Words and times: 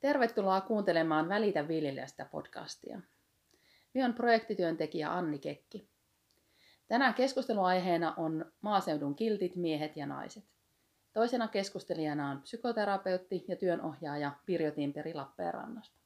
Tervetuloa 0.00 0.60
kuuntelemaan 0.60 1.28
Välitä 1.28 1.68
viljelijästä 1.68 2.24
podcastia. 2.24 3.00
Minä 3.94 4.06
olen 4.06 4.16
projektityöntekijä 4.16 5.12
Anni 5.12 5.38
Kekki. 5.38 5.88
Tänään 6.88 7.14
keskusteluaiheena 7.14 8.14
on 8.16 8.52
maaseudun 8.60 9.14
kiltit 9.14 9.56
miehet 9.56 9.96
ja 9.96 10.06
naiset. 10.06 10.44
Toisena 11.12 11.48
keskustelijana 11.48 12.30
on 12.30 12.42
psykoterapeutti 12.42 13.44
ja 13.48 13.56
työnohjaaja 13.56 14.32
Pirjo 14.46 14.70
Timperi 14.70 15.14
Lappeenrannasta. 15.14 15.98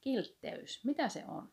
Kiltteys, 0.00 0.84
mitä 0.84 1.08
se 1.08 1.24
on? 1.28 1.52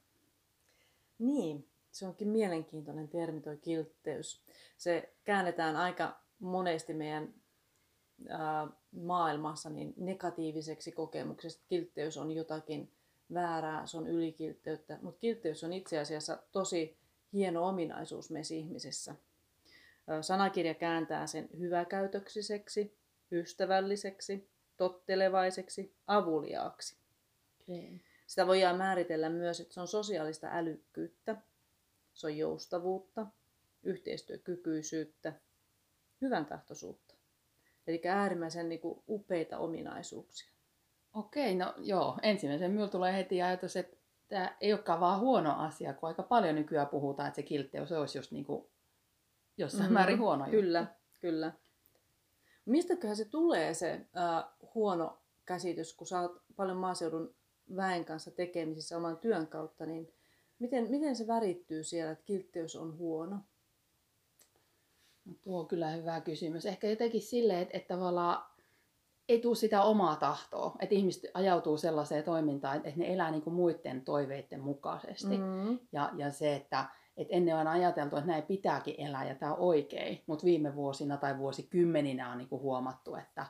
Niin, 1.19 1.69
se 1.91 2.07
onkin 2.07 2.27
mielenkiintoinen 2.27 3.09
termi 3.09 3.41
tuo 3.41 3.53
kiltteys. 3.61 4.41
Se 4.77 5.13
käännetään 5.23 5.75
aika 5.75 6.19
monesti 6.39 6.93
meidän 6.93 7.33
maailmassa 8.91 9.69
niin 9.69 9.93
negatiiviseksi 9.97 10.91
kokemuksesta. 10.91 11.63
Kiltteys 11.67 12.17
on 12.17 12.31
jotakin 12.31 12.91
väärää, 13.33 13.85
se 13.85 13.97
on 13.97 14.07
ylikiltteyttä, 14.07 14.99
mutta 15.01 15.19
kiltteys 15.19 15.63
on 15.63 15.73
itse 15.73 15.99
asiassa 15.99 16.43
tosi 16.51 16.97
hieno 17.33 17.67
ominaisuus 17.67 18.31
meissä 18.31 18.53
ihmisissä. 18.53 19.15
Sanakirja 20.21 20.73
kääntää 20.73 21.27
sen 21.27 21.49
hyväkäytöksiseksi, 21.59 22.97
ystävälliseksi, 23.31 24.49
tottelevaiseksi, 24.77 25.95
avuliaaksi. 26.07 26.97
Okay. 27.61 27.99
Sitä 28.27 28.47
voidaan 28.47 28.77
määritellä 28.77 29.29
myös, 29.29 29.59
että 29.59 29.73
se 29.73 29.81
on 29.81 29.87
sosiaalista 29.87 30.47
älykkyyttä, 30.51 31.35
se 32.13 32.27
on 32.27 32.37
joustavuutta, 32.37 33.27
yhteistyökykyisyyttä, 33.83 35.33
hyvän 36.21 36.45
tahtoisuutta. 36.45 37.04
Eli 37.87 38.01
äärimmäisen 38.07 38.69
niin 38.69 38.81
kuin, 38.81 39.03
upeita 39.09 39.57
ominaisuuksia. 39.57 40.51
Okei, 41.13 41.55
no 41.55 41.73
joo. 41.77 42.17
Ensimmäisen 42.21 42.71
minulla 42.71 42.89
tulee 42.89 43.13
heti 43.13 43.41
ajatus, 43.41 43.75
että 43.75 43.97
tämä 44.27 44.55
ei 44.61 44.73
olekaan 44.73 44.99
vaan 44.99 45.19
huono 45.19 45.55
asia, 45.57 45.93
kun 45.93 46.09
aika 46.09 46.23
paljon 46.23 46.55
nykyään 46.55 46.87
puhutaan, 46.87 47.27
että 47.27 47.35
se 47.35 47.43
kiltteys 47.43 47.91
olisi 47.91 48.17
just 48.17 48.31
niin 48.31 48.45
kuin 48.45 48.65
jossain 49.57 49.83
mm-hmm. 49.83 49.93
määrin 49.93 50.19
huono 50.19 50.45
Kyllä, 50.49 50.79
juttu. 50.79 50.93
kyllä. 51.21 51.53
Mistäköhän 52.65 53.15
se 53.15 53.25
tulee 53.25 53.73
se 53.73 53.91
äh, 53.93 54.43
huono 54.75 55.21
käsitys, 55.45 55.93
kun 55.93 56.07
sä 56.07 56.21
oot 56.21 56.41
paljon 56.55 56.77
maaseudun 56.77 57.35
väen 57.75 58.05
kanssa 58.05 58.31
tekemisissä 58.31 58.97
oman 58.97 59.17
työn 59.17 59.47
kautta, 59.47 59.85
niin 59.85 60.13
miten, 60.59 60.91
miten 60.91 61.15
se 61.15 61.27
värittyy 61.27 61.83
siellä, 61.83 62.11
että 62.11 62.25
kiltteys 62.25 62.75
on 62.75 62.97
huono? 62.97 63.39
No, 65.25 65.33
tuo 65.41 65.59
on 65.59 65.67
kyllä 65.67 65.89
hyvä 65.89 66.21
kysymys. 66.21 66.65
Ehkä 66.65 66.89
jotenkin 66.89 67.21
silleen, 67.21 67.61
että, 67.61 67.77
että 67.77 67.93
tavallaan 67.93 68.45
ei 69.29 69.41
tule 69.41 69.55
sitä 69.55 69.81
omaa 69.81 70.15
tahtoa. 70.15 70.75
Että 70.79 70.95
ihmiset 70.95 71.31
ajautuu 71.33 71.77
sellaiseen 71.77 72.23
toimintaan, 72.23 72.75
että 72.75 72.91
ne 72.95 73.13
elää 73.13 73.31
niin 73.31 73.41
kuin 73.41 73.53
muiden 73.53 74.01
toiveiden 74.01 74.59
mukaisesti. 74.59 75.37
Mm-hmm. 75.37 75.79
Ja, 75.91 76.11
ja 76.15 76.31
se, 76.31 76.55
että, 76.55 76.85
että 77.17 77.35
ennen 77.35 77.55
on 77.55 77.67
ajateltu, 77.67 78.15
että 78.15 78.31
näin 78.31 78.43
pitääkin 78.43 78.95
elää 78.97 79.27
ja 79.27 79.35
tämä 79.35 79.53
on 79.53 79.59
oikein. 79.59 80.23
Mutta 80.27 80.45
viime 80.45 80.75
vuosina 80.75 81.17
tai 81.17 81.37
vuosikymmeninä 81.37 82.31
on 82.31 82.37
niin 82.37 82.49
kuin 82.49 82.61
huomattu, 82.61 83.15
että, 83.15 83.45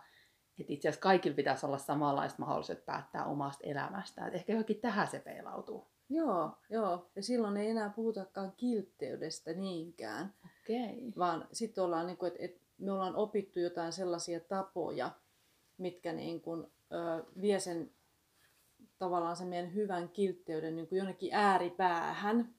että 0.59 0.73
itse 0.73 0.90
asiassa 0.90 1.02
kaikilla 1.02 1.36
pitäisi 1.36 1.66
olla 1.66 1.78
samanlaiset 1.78 2.40
mahdollisuudet 2.40 2.86
päättää 2.86 3.26
omasta 3.26 3.68
elämästä. 3.68 4.26
Että 4.26 4.38
ehkä 4.38 4.53
johonkin 4.53 4.81
tähän 4.81 5.08
se 5.08 5.20
peilautuu. 5.20 5.88
Joo, 6.09 6.52
joo. 6.70 7.09
Ja 7.16 7.23
silloin 7.23 7.58
ei 7.58 7.70
enää 7.70 7.90
puhutakaan 7.90 8.53
kiltteydestä 8.58 9.53
niinkään. 9.53 10.34
Okei. 10.66 11.14
Vaan 11.18 11.48
sitten 11.52 11.84
ollaan, 11.84 12.08
niin 12.08 12.18
kuin, 12.18 12.32
että, 12.32 12.46
että 12.46 12.62
me 12.78 12.92
ollaan 12.92 13.16
opittu 13.16 13.60
jotain 13.60 13.94
sellaisia 13.94 14.40
tapoja, 14.40 15.12
mitkä 15.78 16.14
niin 16.14 16.42
kuin, 16.42 16.68
ö, 16.92 17.24
vie 17.42 17.60
sen 17.60 17.92
tavallaan 19.00 19.36
sen 19.36 19.48
meidän 19.48 19.74
hyvän 19.74 20.10
kiltteyden 20.10 20.76
niin 20.76 20.88
kuin 20.88 20.98
jonnekin 20.98 21.34
ääripäähän, 21.34 22.56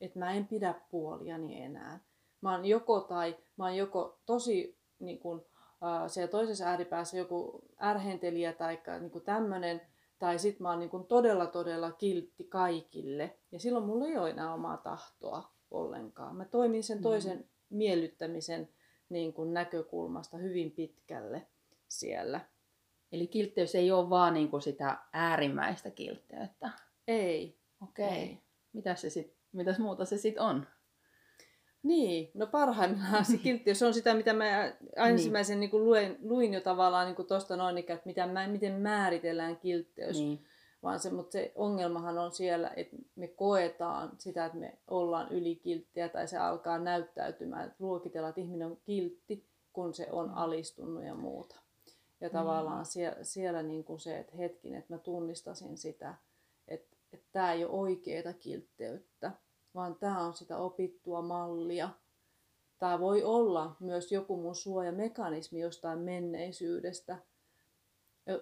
että 0.00 0.18
mä 0.18 0.32
en 0.32 0.46
pidä 0.46 0.74
puoliani 0.90 1.62
enää. 1.62 2.00
Mä 2.40 2.52
oon 2.52 2.64
joko 2.64 3.00
tai, 3.00 3.36
mä 3.56 3.64
oon 3.64 3.76
joko 3.76 4.18
tosi 4.26 4.78
niin 4.98 5.18
kuin, 5.18 5.40
äh, 5.84 6.10
siellä 6.10 6.30
toisessa 6.30 6.64
ääripäässä 6.64 7.16
joku 7.16 7.64
ärhentelijä 7.82 8.52
tai 8.52 8.78
niin 9.00 9.24
tämmöinen, 9.24 9.80
tai 10.18 10.38
sitten 10.38 10.62
mä 10.62 10.70
oon 10.70 10.78
niin 10.78 10.90
kuin 10.90 11.06
todella 11.06 11.46
todella 11.46 11.92
kiltti 11.92 12.44
kaikille. 12.44 13.38
Ja 13.52 13.60
silloin 13.60 13.84
mulla 13.84 14.06
ei 14.06 14.18
ole 14.18 14.30
enää 14.30 14.54
omaa 14.54 14.76
tahtoa 14.76 15.59
ollenkaan. 15.70 16.36
Mä 16.36 16.44
toimin 16.44 16.82
sen 16.82 17.02
toisen 17.02 17.38
mm. 17.38 17.44
miellyttämisen 17.70 18.68
niin 19.08 19.32
kuin 19.32 19.54
näkökulmasta 19.54 20.36
hyvin 20.36 20.70
pitkälle 20.70 21.46
siellä. 21.88 22.40
Eli 23.12 23.26
kiltteys 23.26 23.74
ei 23.74 23.92
ole 23.92 24.10
vaan 24.10 24.34
niin 24.34 24.48
kuin 24.48 24.62
sitä 24.62 24.98
äärimmäistä 25.12 25.90
kiltteyttä? 25.90 26.70
Ei. 27.08 27.58
Okei. 27.82 28.06
Okay. 28.06 28.18
Ei. 28.18 28.38
Mitäs, 28.72 29.00
se 29.00 29.10
sit, 29.10 29.36
mitäs 29.52 29.78
muuta 29.78 30.04
se 30.04 30.16
sitten 30.16 30.42
on? 30.42 30.66
Niin, 31.82 32.30
no 32.34 32.46
parhaimmillaan 32.46 33.24
se 33.24 33.38
kilttiys 33.44 33.82
on 33.82 33.94
sitä, 33.94 34.14
mitä 34.14 34.32
mä 34.32 34.72
ensimmäisen 34.96 35.60
niin. 35.60 35.70
Niin 35.70 35.84
luin, 35.84 36.16
luin 36.22 36.54
jo 36.54 36.60
tavallaan 36.60 37.14
niin 37.14 37.26
tuosta 37.26 37.56
noin, 37.56 37.78
että 37.78 37.98
mitä, 38.04 38.28
miten 38.46 38.72
määritellään 38.72 39.56
kiltteys. 39.56 40.18
Niin. 40.18 40.46
Vaan 40.82 41.00
se, 41.00 41.10
mutta 41.10 41.32
se 41.32 41.52
ongelmahan 41.54 42.18
on 42.18 42.32
siellä, 42.32 42.72
että 42.76 42.96
me 43.16 43.28
koetaan 43.28 44.12
sitä, 44.18 44.46
että 44.46 44.58
me 44.58 44.78
ollaan 44.88 45.32
ylikilttiä 45.32 46.08
tai 46.08 46.28
se 46.28 46.38
alkaa 46.38 46.78
näyttäytymään, 46.78 47.64
että 47.66 47.76
luokitella, 47.84 48.28
että 48.28 48.40
ihminen 48.40 48.66
on 48.66 48.76
kiltti, 48.84 49.46
kun 49.72 49.94
se 49.94 50.08
on 50.12 50.28
mm. 50.28 50.36
alistunut 50.36 51.04
ja 51.04 51.14
muuta. 51.14 51.56
Ja 52.20 52.28
mm. 52.28 52.32
tavallaan 52.32 52.86
siellä, 52.86 53.24
siellä 53.24 53.62
niin 53.62 53.84
kuin 53.84 54.00
se, 54.00 54.18
että 54.18 54.36
hetkin, 54.36 54.74
että 54.74 54.94
mä 54.94 54.98
tunnistasin 54.98 55.78
sitä, 55.78 56.14
että, 56.68 56.96
että 57.12 57.26
tämä 57.32 57.52
ei 57.52 57.64
ole 57.64 57.72
oikeaa 57.72 58.32
kiltteyttä, 58.32 59.32
vaan 59.74 59.94
tämä 59.94 60.24
on 60.24 60.34
sitä 60.34 60.56
opittua 60.56 61.22
mallia. 61.22 61.88
Tämä 62.78 63.00
voi 63.00 63.22
olla 63.22 63.76
myös 63.80 64.12
joku 64.12 64.36
mun 64.36 64.54
suojamekanismi 64.54 65.60
jostain 65.60 65.98
menneisyydestä. 65.98 67.18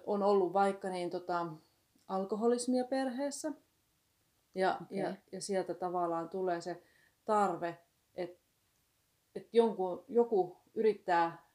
On 0.05 0.23
ollut 0.23 0.53
vaikka 0.53 0.89
niin 0.89 1.09
tota, 1.09 1.47
alkoholismia 2.09 2.83
perheessä. 2.83 3.51
Ja, 4.55 4.77
okay. 4.81 4.97
ja, 4.97 5.15
ja 5.31 5.41
sieltä 5.41 5.73
tavallaan 5.73 6.29
tulee 6.29 6.61
se 6.61 6.83
tarve, 7.25 7.77
että 8.15 8.39
et 9.35 9.49
joku 10.07 10.57
yrittää 10.73 11.49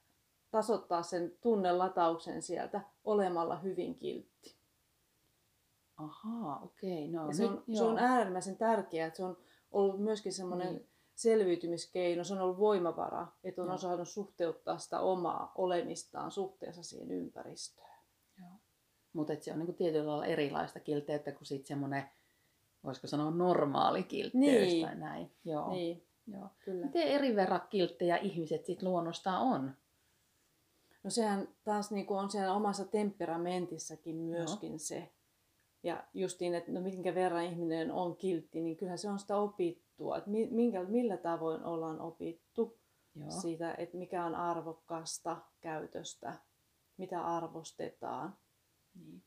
tasoittaa 0.51 1.03
sen 1.03 1.33
tunnelatauksen 1.41 2.43
sieltä 2.43 2.81
olemalla 3.05 3.57
hyvin 3.57 3.95
kiltti. 3.95 4.57
Ahaa, 5.97 6.61
okei. 6.63 7.09
Okay, 7.09 7.21
no, 7.21 7.27
ja 7.27 7.35
se, 7.35 7.45
on, 7.45 7.65
se 7.77 7.85
on 7.85 7.99
äärimmäisen 7.99 8.57
tärkeää, 8.57 9.07
että 9.07 9.17
se 9.17 9.25
on 9.25 9.37
ollut 9.71 10.01
myöskin 10.01 10.33
semmoinen 10.33 10.75
niin. 10.75 10.89
selviytymiskeino, 11.15 12.25
se 12.25 12.35
on 12.35 12.41
ollut 12.41 12.59
voimavara, 12.59 13.27
että 13.45 13.63
on 13.63 13.69
Joo. 13.69 13.75
osannut 13.75 14.09
suhteuttaa 14.09 14.79
sitä 14.79 15.01
omaa 15.01 15.53
olemistaan 15.55 16.31
suhteessa 16.31 16.83
siihen 16.83 17.11
ympäristöön. 17.11 17.94
Mutta 19.15 19.33
se 19.41 19.53
on 19.53 19.59
niinku 19.59 19.73
tietyllä 19.73 20.07
lailla 20.07 20.27
erilaista 20.27 20.81
kilteyttä 20.81 21.33
kuin 21.33 21.47
sitten 21.47 21.67
semmoinen, 21.67 22.05
voisiko 22.85 23.07
sanoa 23.07 23.31
normaali 23.31 24.03
kiltteys 24.03 24.73
niin. 24.73 24.87
tai 24.87 24.97
näin. 24.97 25.31
Joo. 25.45 25.71
Niin. 25.71 26.07
Joo. 26.27 26.49
Kyllä. 26.65 26.87
Miten 26.87 27.03
eri 27.03 27.37
verran 27.37 27.63
kilttejä 27.71 28.17
ihmiset 28.17 28.67
sit 28.67 28.83
luonnostaan 28.83 29.43
on? 29.43 29.75
No 31.05 31.11
sehän 31.11 31.49
taas 31.65 31.91
niinku 31.91 32.15
on 32.15 32.31
siellä 32.31 32.55
omassa 32.55 32.85
temperamentissakin 32.85 34.17
myöskin 34.17 34.71
Joo. 34.71 34.79
se, 34.79 35.13
ja 35.83 36.05
justiin, 36.15 36.55
että 36.55 36.73
no 36.73 36.81
minkä 36.81 37.15
verran 37.15 37.45
ihminen 37.45 37.93
on 37.93 38.17
kiltti, 38.17 38.61
niin 38.61 38.77
kyllähän 38.77 38.99
se 38.99 39.09
on 39.09 39.19
sitä 39.19 39.37
opittua. 39.37 40.17
Että 40.17 40.31
minkä, 40.31 40.85
millä 40.85 41.17
tavoin 41.17 41.65
ollaan 41.65 42.01
opittu 42.01 42.79
Joo. 43.15 43.31
siitä, 43.31 43.75
että 43.79 43.97
mikä 43.97 44.25
on 44.25 44.35
arvokasta 44.35 45.37
käytöstä, 45.61 46.33
mitä 46.97 47.27
arvostetaan. 47.27 48.37
Niin. 48.95 49.23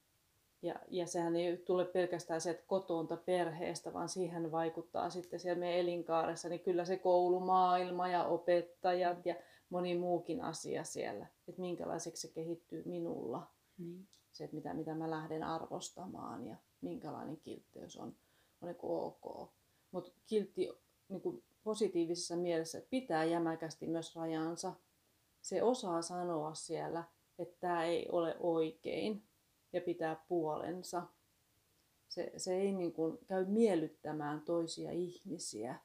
Ja, 0.61 0.75
ja 0.87 1.07
sehän 1.07 1.35
ei 1.35 1.57
tule 1.57 1.85
pelkästään 1.85 2.41
se, 2.41 2.49
että 2.49 2.63
kotoonta 2.67 3.17
perheestä, 3.17 3.93
vaan 3.93 4.09
siihen 4.09 4.51
vaikuttaa 4.51 5.09
sitten 5.09 5.39
siellä 5.39 5.59
meidän 5.59 5.79
elinkaaressa, 5.79 6.49
niin 6.49 6.59
kyllä 6.59 6.85
se 6.85 6.97
koulumaailma 6.97 8.07
ja 8.07 8.23
opettajat 8.23 9.25
ja 9.25 9.35
moni 9.69 9.97
muukin 9.97 10.43
asia 10.43 10.83
siellä, 10.83 11.25
että 11.47 11.61
minkälaiseksi 11.61 12.27
se 12.27 12.33
kehittyy 12.33 12.83
minulla. 12.85 13.47
Niin 13.77 14.07
se, 14.31 14.43
että 14.43 14.55
mitä, 14.55 14.73
mitä 14.73 14.95
mä 14.95 15.09
lähden 15.09 15.43
arvostamaan 15.43 16.47
ja 16.47 16.55
minkälainen 16.81 17.37
kiltteys 17.37 17.97
on, 17.97 18.15
on 18.61 18.67
niin 18.67 18.77
ok. 18.81 19.51
Mutta 19.91 20.11
kiltti 20.25 20.69
niin 21.09 21.21
kuin 21.21 21.43
positiivisessa 21.63 22.35
mielessä 22.35 22.81
pitää 22.89 23.23
jämäkästi 23.23 23.87
myös 23.87 24.15
rajansa. 24.15 24.73
Se 25.41 25.63
osaa 25.63 26.01
sanoa 26.01 26.53
siellä, 26.53 27.03
että 27.39 27.57
tämä 27.59 27.83
ei 27.83 28.09
ole 28.11 28.35
oikein 28.39 29.23
ja 29.73 29.81
pitää 29.81 30.25
puolensa. 30.27 31.03
Se, 32.09 32.33
se 32.37 32.55
ei 32.55 32.71
niin 32.71 32.93
kuin 32.93 33.17
käy 33.27 33.45
miellyttämään 33.45 34.41
toisia 34.41 34.91
ihmisiä 34.91 35.75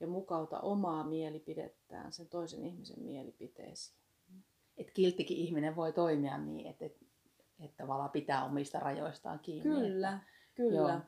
ja 0.00 0.06
mukauta 0.06 0.60
omaa 0.60 1.04
mielipidettään 1.04 2.12
sen 2.12 2.28
toisen 2.28 2.64
ihmisen 2.64 3.02
mielipiteisiin. 3.02 3.98
Et 4.76 4.90
kilttikin 4.90 5.36
ihminen 5.36 5.76
voi 5.76 5.92
toimia 5.92 6.38
niin, 6.38 6.66
että, 6.66 6.84
että 6.84 7.04
että 7.60 7.76
tavallaan 7.76 8.10
pitää 8.10 8.44
omista 8.44 8.78
rajoistaan 8.80 9.38
kiinni. 9.38 9.62
Kyllä, 9.62 10.08
että, 10.08 10.26
kyllä. 10.54 10.78
Joo. 10.78 11.00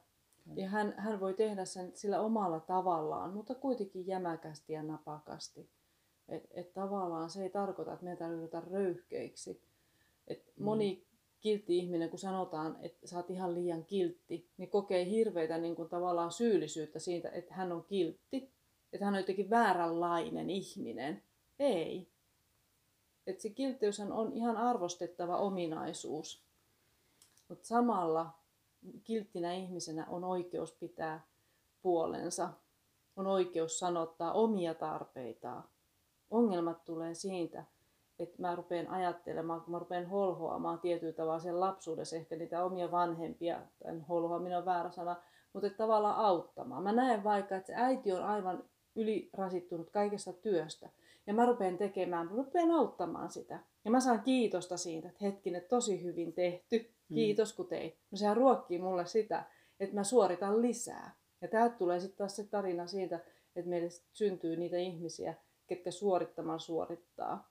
Ja 0.56 0.69
hän, 0.69 0.94
hän 0.96 1.20
voi 1.20 1.34
tehdä 1.34 1.64
sen 1.64 1.96
sillä 1.96 2.20
omalla 2.20 2.60
tavallaan, 2.60 3.32
mutta 3.32 3.54
kuitenkin 3.54 4.06
jämäkästi 4.06 4.72
ja 4.72 4.82
napakasti. 4.82 5.70
Että 6.28 6.48
et 6.54 6.72
tavallaan 6.72 7.30
se 7.30 7.42
ei 7.42 7.50
tarkoita, 7.50 7.92
että 7.92 8.04
meidän 8.04 8.19
tarvitsee 8.19 8.60
röyhkeiksi. 8.60 9.62
Et 10.26 10.52
mm. 10.56 10.64
Moni 10.64 11.06
kiltti 11.46 11.78
ihminen, 11.78 12.10
kun 12.10 12.19
sanotaan, 12.19 12.76
että 12.81 13.06
sä 13.06 13.16
oot 13.16 13.31
ihan 13.31 13.54
liian 13.54 13.84
kiltti, 13.84 14.50
niin 14.56 14.70
kokee 14.70 15.06
hirveitä 15.06 15.58
niin 15.58 15.76
kuin 15.76 15.88
tavallaan 15.88 16.32
syyllisyyttä 16.32 16.98
siitä, 16.98 17.31
että 17.31 17.54
hän 17.54 17.72
on 17.72 17.84
kiltti. 17.84 18.50
Että 18.93 19.04
hän 19.04 19.14
on 19.14 19.20
jotenkin 19.20 19.50
vääränlainen 19.50 20.50
ihminen. 20.50 21.22
Ei. 21.58 22.08
Että 23.26 23.43
se 23.43 23.50
kiltteys 23.50 24.00
on 24.00 24.32
ihan 24.32 24.56
arvostettava 24.56 25.37
ominaisuus. 25.37 26.43
Mutta 27.48 27.66
samalla 27.66 28.31
kilttinä 29.04 29.52
ihmisenä 29.52 30.06
on 30.08 30.25
oikeus 30.25 30.72
pitää 30.72 31.26
puolensa. 31.82 32.50
On 33.16 33.26
oikeus 33.26 33.78
sanottaa 33.78 34.32
omia 34.32 34.75
tarpeitaan. 34.75 35.64
Ongelmat 36.31 36.84
tulee 36.84 37.14
siitä, 37.14 37.64
että 38.18 38.42
mä 38.42 38.56
rupean 38.56 38.88
ajattelemaan, 38.88 39.60
kun 39.60 39.72
mä 39.72 39.78
rupean 39.78 40.06
holhoamaan 40.06 40.80
tietyllä 40.80 41.12
tavalla 41.12 41.38
sen 41.38 41.60
lapsuudessa 41.60 42.16
ehkä 42.16 42.36
niitä 42.36 42.64
omia 42.64 42.90
vanhempia, 42.90 43.60
tämän 43.82 44.00
holhoaminen 44.00 44.58
on 44.58 44.64
väärä 44.64 44.90
sana, 44.90 45.16
mutta 45.52 45.66
että 45.66 45.76
tavallaan 45.76 46.16
auttamaan. 46.16 46.82
Mä 46.82 46.92
näen 46.92 47.24
vaikka, 47.24 47.56
että 47.56 47.66
se 47.66 47.74
äiti 47.76 48.12
on 48.12 48.22
aivan 48.22 48.64
ylirasittunut 48.96 49.90
kaikesta 49.90 50.32
työstä. 50.32 50.88
Ja 51.26 51.34
mä 51.34 51.46
rupean 51.46 51.78
tekemään, 51.78 52.26
mä 52.26 52.36
rupean 52.36 52.70
auttamaan 52.70 53.30
sitä. 53.30 53.58
Ja 53.84 53.90
mä 53.90 54.00
saan 54.00 54.20
kiitosta 54.20 54.76
siitä, 54.76 55.08
että 55.08 55.24
hetkinen, 55.24 55.62
tosi 55.69 56.02
hyvin 56.02 56.32
tehty. 56.32 56.90
Mm. 57.08 57.14
Kiitos 57.14 57.52
kun 57.52 57.66
teit. 57.66 57.98
No 58.10 58.19
sehän 58.19 58.36
ruokkii 58.36 58.78
mulle 58.78 59.06
sitä, 59.06 59.44
että 59.80 59.94
mä 59.94 60.04
suoritan 60.04 60.62
lisää. 60.62 61.14
Ja 61.40 61.48
täältä 61.48 61.76
tulee 61.76 62.00
sitten 62.00 62.19
taas 62.19 62.36
se 62.36 62.44
tarina 62.44 62.86
siitä, 62.86 63.20
että 63.56 63.69
meille 63.69 63.88
syntyy 64.12 64.56
niitä 64.56 64.76
ihmisiä, 64.76 65.34
ketkä 65.66 65.90
suorittamaan 65.90 66.60
suorittaa 66.60 67.48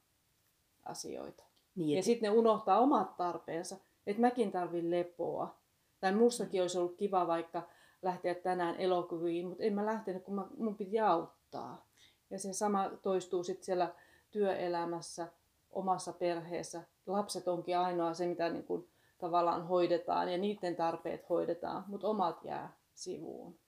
asioita. 0.86 1.44
Niin, 1.76 1.98
ja 1.98 2.04
sitten 2.04 2.32
ne 2.32 2.38
unohtaa 2.38 2.80
omat 2.80 3.18
tarpeensa, 3.18 3.78
että 4.08 4.22
mäkin 4.22 4.52
tarvin 4.52 4.92
lepoa. 4.92 5.56
Tai 6.00 6.16
mustakin 6.16 6.62
olisi 6.62 6.78
ollut 6.78 6.98
kiva 6.98 7.28
vaikka 7.28 7.70
lähteä 8.02 8.36
tänään 8.36 8.76
elokuviin, 8.76 9.48
mutta 9.48 9.64
en 9.64 9.74
mä 9.74 9.86
lähtenyt, 9.86 10.24
kun 10.24 10.36
mä, 10.36 10.48
mun 10.58 10.76
piti 10.76 11.00
auttaa. 11.00 11.86
Ja 12.30 12.40
se 12.40 12.54
sama 12.54 12.92
toistuu 13.02 13.44
sitten 13.44 13.66
siellä 13.66 13.94
työelämässä, 14.32 15.28
omassa 15.70 16.14
perheessä. 16.14 16.84
Lapset 17.06 17.48
onkin 17.48 17.78
ainoa 17.78 18.14
se, 18.14 18.28
mitä 18.28 18.50
niin 18.50 18.66
kuin 18.66 18.90
tavallaan 19.18 19.68
hoidetaan 19.68 20.32
ja 20.32 20.38
niiden 20.38 20.76
tarpeet 20.76 21.30
hoidetaan, 21.30 21.84
mutta 21.88 22.08
omat 22.08 22.44
jää 22.44 22.78
sivuun. 22.94 23.60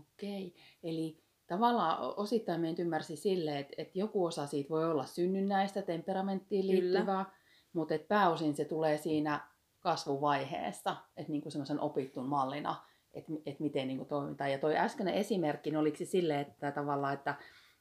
Okei, 0.00 0.54
eli 0.82 1.18
tavallaan 1.46 2.14
osittain 2.16 2.60
meidän 2.60 2.80
ymmärsi 2.80 3.16
sille, 3.16 3.58
että, 3.58 3.74
että 3.78 3.98
joku 3.98 4.24
osa 4.24 4.46
siitä 4.46 4.70
voi 4.70 4.90
olla 4.90 5.04
synnynnäistä, 5.04 5.82
temperamenttiin 5.82 6.66
liittyvää, 6.66 7.24
Kyllä. 7.24 7.36
mutta 7.72 7.94
että 7.94 8.08
pääosin 8.08 8.54
se 8.54 8.64
tulee 8.64 8.98
siinä 8.98 9.40
kasvuvaiheessa, 9.80 10.96
että 11.16 11.32
niin 11.32 11.42
kuin 11.42 11.52
semmoisen 11.52 11.80
opittun 11.80 12.26
mallina, 12.26 12.76
että, 13.14 13.32
että 13.46 13.62
miten 13.62 13.88
niin 13.88 13.98
kuin 13.98 14.08
toimitaan. 14.08 14.52
Ja 14.52 14.58
toi 14.58 14.76
äskeinen 14.76 15.14
esimerkki, 15.14 15.76
oliko 15.76 15.96
se 15.96 16.04
sille, 16.04 16.40
että 16.40 16.72
tavallaan, 16.72 17.14
että, 17.14 17.34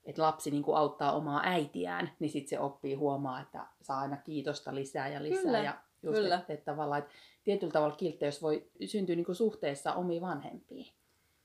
että 0.04 0.22
lapsi 0.22 0.52
niin 0.52 0.64
kuin 0.64 0.78
auttaa 0.78 1.12
omaa 1.12 1.42
äitiään, 1.44 2.12
niin 2.20 2.30
sitten 2.30 2.50
se 2.50 2.60
oppii 2.60 2.94
huomaa, 2.94 3.42
että 3.42 3.68
saa 3.82 4.00
aina 4.00 4.18
kiitosta 4.18 4.76
lisää 4.76 5.08
ja 5.08 5.24
lisää. 5.24 5.44
Kyllä. 5.44 5.60
Ja 5.60 5.78
just, 6.04 6.20
Kyllä. 6.20 6.36
Että, 6.36 6.54
että 6.54 6.72
tavallaan, 6.72 7.00
että 7.00 7.12
tietyllä 7.44 7.74
tavalla 7.74 7.96
kiltteys 7.96 8.42
voi 8.42 8.70
syntyä 8.86 9.16
niin 9.16 9.26
kuin 9.26 9.36
suhteessa 9.36 9.94
omiin 9.94 10.22
vanhempiin. 10.22 10.94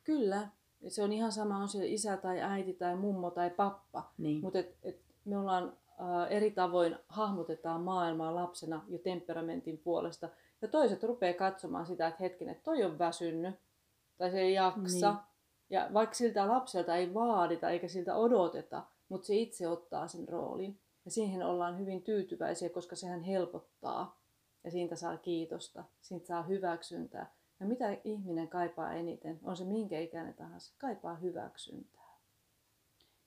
Kyllä, 0.04 0.48
et 0.86 0.92
se 0.92 1.02
on 1.02 1.12
ihan 1.12 1.32
sama, 1.32 1.58
on 1.58 1.68
se 1.68 1.86
isä 1.86 2.16
tai 2.16 2.40
äiti 2.40 2.72
tai 2.72 2.96
mummo 2.96 3.30
tai 3.30 3.50
pappa. 3.50 4.10
Niin. 4.18 4.40
Mutta 4.40 4.58
et, 4.58 4.76
et 4.82 5.00
me 5.24 5.38
ollaan 5.38 5.72
ä, 6.00 6.26
eri 6.26 6.50
tavoin 6.50 6.96
hahmotetaan 7.08 7.80
maailmaa 7.80 8.34
lapsena 8.34 8.84
jo 8.88 8.98
temperamentin 8.98 9.78
puolesta. 9.78 10.28
Ja 10.62 10.68
toiset 10.68 11.02
rupeaa 11.02 11.34
katsomaan 11.34 11.86
sitä, 11.86 12.06
että 12.06 12.22
hetken, 12.22 12.48
että 12.48 12.64
toi 12.64 12.84
on 12.84 12.98
väsynyt 12.98 13.54
tai 14.18 14.30
se 14.30 14.40
ei 14.40 14.54
jaksa. 14.54 15.10
Niin. 15.10 15.20
Ja 15.70 15.88
vaikka 15.94 16.14
siltä 16.14 16.48
lapselta 16.48 16.96
ei 16.96 17.14
vaadita 17.14 17.70
eikä 17.70 17.88
siltä 17.88 18.16
odoteta, 18.16 18.82
mutta 19.08 19.26
se 19.26 19.34
itse 19.34 19.68
ottaa 19.68 20.08
sen 20.08 20.28
roolin. 20.28 20.78
Ja 21.04 21.10
siihen 21.10 21.46
ollaan 21.46 21.78
hyvin 21.78 22.02
tyytyväisiä, 22.02 22.68
koska 22.68 22.96
sehän 22.96 23.20
helpottaa. 23.20 24.20
Ja 24.64 24.70
siitä 24.70 24.96
saa 24.96 25.16
kiitosta, 25.16 25.84
siitä 26.00 26.26
saa 26.26 26.42
hyväksyntää. 26.42 27.35
Ja 27.60 27.66
mitä 27.66 27.96
ihminen 28.04 28.48
kaipaa 28.48 28.92
eniten, 28.92 29.40
on 29.42 29.56
se 29.56 29.64
minkä 29.64 30.00
ikäinen 30.00 30.34
tahansa, 30.34 30.74
kaipaa 30.78 31.14
hyväksyntää. 31.14 32.06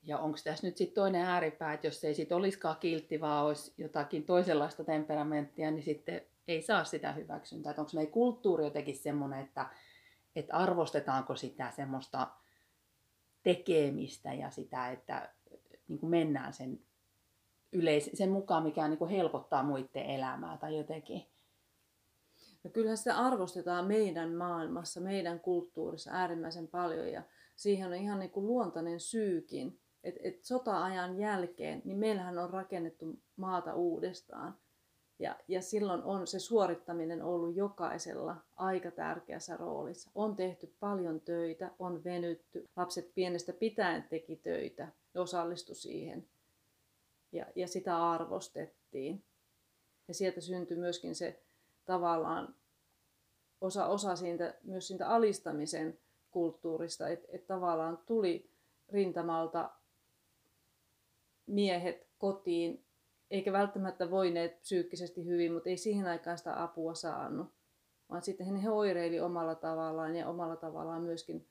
Ja 0.04 0.20
onko 0.20 0.38
tässä 0.44 0.68
nyt 0.68 0.78
sitten 0.78 0.96
toinen 0.96 1.26
ääripää, 1.26 1.74
että 1.74 1.88
jos 1.88 2.04
ei 2.04 2.14
sitten 2.14 2.38
olisikaan 2.38 2.78
kiltti, 2.80 3.22
vaan 3.22 3.46
olisi 3.46 3.74
jotakin 3.78 4.24
toisenlaista 4.24 4.84
temperamenttia, 4.84 5.72
niin 5.72 5.84
sitten 5.84 6.22
ei 6.48 6.62
saa 6.62 6.84
sitä 6.84 7.12
hyväksyntää. 7.12 7.74
Onko 7.78 7.92
meidän 7.94 8.14
kulttuuri 8.14 8.64
jotenkin 8.64 8.98
semmoinen, 8.98 9.40
että, 9.40 9.70
että 10.36 10.56
arvostetaanko 10.56 11.36
sitä 11.36 11.72
semmoista 11.72 12.28
tekemistä 13.44 14.34
ja 14.34 14.50
sitä, 14.50 14.92
että 14.92 15.34
niin 15.88 16.00
kuin 16.00 16.10
mennään 16.10 16.54
sen, 16.54 16.80
yleis- 17.72 18.12
sen 18.14 18.30
mukaan, 18.30 18.64
mikä 18.64 18.88
niin 18.88 18.98
kuin 18.98 19.12
helpottaa 19.12 19.64
muiden 19.64 20.06
elämää 20.06 20.58
tai 20.58 20.78
jotenkin. 20.78 21.29
Ja 22.64 22.70
kyllähän 22.70 22.98
sitä 22.98 23.18
arvostetaan 23.18 23.88
meidän 23.88 24.34
maailmassa, 24.34 25.02
meidän 25.02 25.40
kulttuurissa 25.40 26.12
äärimmäisen 26.14 26.68
paljon 26.68 27.12
ja 27.12 27.24
siihen 27.56 27.88
on 27.88 27.94
ihan 27.94 28.20
niin 28.20 28.32
kuin 28.32 28.48
luontainen 28.48 29.00
syykin. 29.00 29.80
Että 30.04 30.20
et 30.24 30.44
sota-ajan 30.44 31.20
jälkeen, 31.20 31.82
niin 31.86 31.98
meillähän 31.98 32.38
on 32.38 32.50
rakennettu 32.50 33.20
maata 33.36 33.76
uudestaan. 33.76 34.58
Ja, 35.20 35.36
ja 35.48 35.62
silloin 35.62 36.04
on 36.04 36.28
se 36.28 36.40
suorittaminen 36.40 37.24
ollut 37.24 37.56
jokaisella 37.56 38.36
aika 38.56 38.92
tärkeässä 38.92 39.58
roolissa. 39.58 40.12
On 40.16 40.36
tehty 40.36 40.74
paljon 40.80 41.22
töitä, 41.22 41.72
on 41.80 42.04
venytty. 42.04 42.66
Lapset 42.76 43.12
pienestä 43.16 43.54
pitäen 43.54 44.04
teki 44.04 44.36
töitä, 44.36 44.88
osallistu 45.16 45.76
siihen. 45.76 46.28
Ja, 47.32 47.46
ja 47.56 47.68
sitä 47.68 48.10
arvostettiin. 48.12 49.24
Ja 50.08 50.14
sieltä 50.14 50.42
syntyi 50.42 50.78
myöskin 50.78 51.16
se 51.16 51.40
tavallaan 51.90 52.56
osa, 53.62 53.86
osa 53.86 54.16
siitä, 54.16 54.54
myös 54.64 54.88
siitä 54.88 55.10
alistamisen 55.10 56.00
kulttuurista, 56.32 57.08
että 57.08 57.28
et 57.32 57.48
tavallaan 57.48 57.98
tuli 58.06 58.52
rintamalta 58.90 59.70
miehet 61.48 62.08
kotiin, 62.18 62.86
eikä 63.32 63.54
välttämättä 63.54 64.12
voineet 64.12 64.62
psyykkisesti 64.62 65.26
hyvin, 65.26 65.54
mutta 65.54 65.70
ei 65.70 65.78
siihen 65.78 66.08
aikaan 66.08 66.38
sitä 66.38 66.64
apua 66.64 66.94
saanut. 66.94 67.48
Vaan 68.10 68.22
sitten 68.22 68.56
he 68.56 68.70
oireili 68.70 69.20
omalla 69.20 69.56
tavallaan 69.56 70.16
ja 70.16 70.28
omalla 70.28 70.56
tavallaan 70.56 71.02
myöskin 71.02 71.48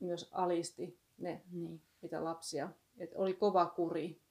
myös 0.00 0.28
alisti 0.32 0.98
ne, 1.18 1.42
niin. 1.52 1.82
mitä 2.02 2.24
lapsia. 2.24 2.68
Et 2.98 3.14
oli 3.14 3.34
kova 3.34 3.66
kuri. 3.66 4.23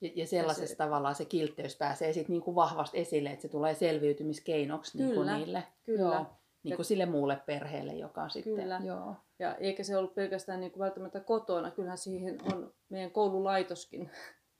Ja, 0.00 0.10
ja 0.14 0.26
sellaisessa 0.26 0.66
se, 0.66 0.76
tavallaan 0.76 1.14
se 1.14 1.24
kiltteys 1.24 1.76
pääsee 1.76 2.12
sitten 2.12 2.32
niin 2.32 2.42
kuin 2.42 2.54
vahvasti 2.54 2.98
esille, 2.98 3.30
että 3.30 3.42
se 3.42 3.48
tulee 3.48 3.74
selviytymiskeinoksi 3.74 4.98
niin 4.98 5.14
kuin 5.14 5.32
niille. 5.32 5.64
Kyllä. 5.84 6.14
Joo, 6.14 6.26
niin 6.62 6.76
kuin 6.76 6.86
sille 6.86 7.06
muulle 7.06 7.40
perheelle, 7.46 7.92
joka 7.92 8.28
sitten... 8.28 8.54
Kyllä. 8.54 8.80
Joo. 8.84 9.16
Ja 9.38 9.54
eikä 9.54 9.82
se 9.84 9.96
ollut 9.96 10.14
pelkästään 10.14 10.60
niin 10.60 10.72
kuin 10.72 10.80
välttämättä 10.80 11.20
kotona. 11.20 11.70
Kyllähän 11.70 11.98
siihen 11.98 12.38
on 12.52 12.74
meidän 12.88 13.10
koululaitoskin 13.10 14.10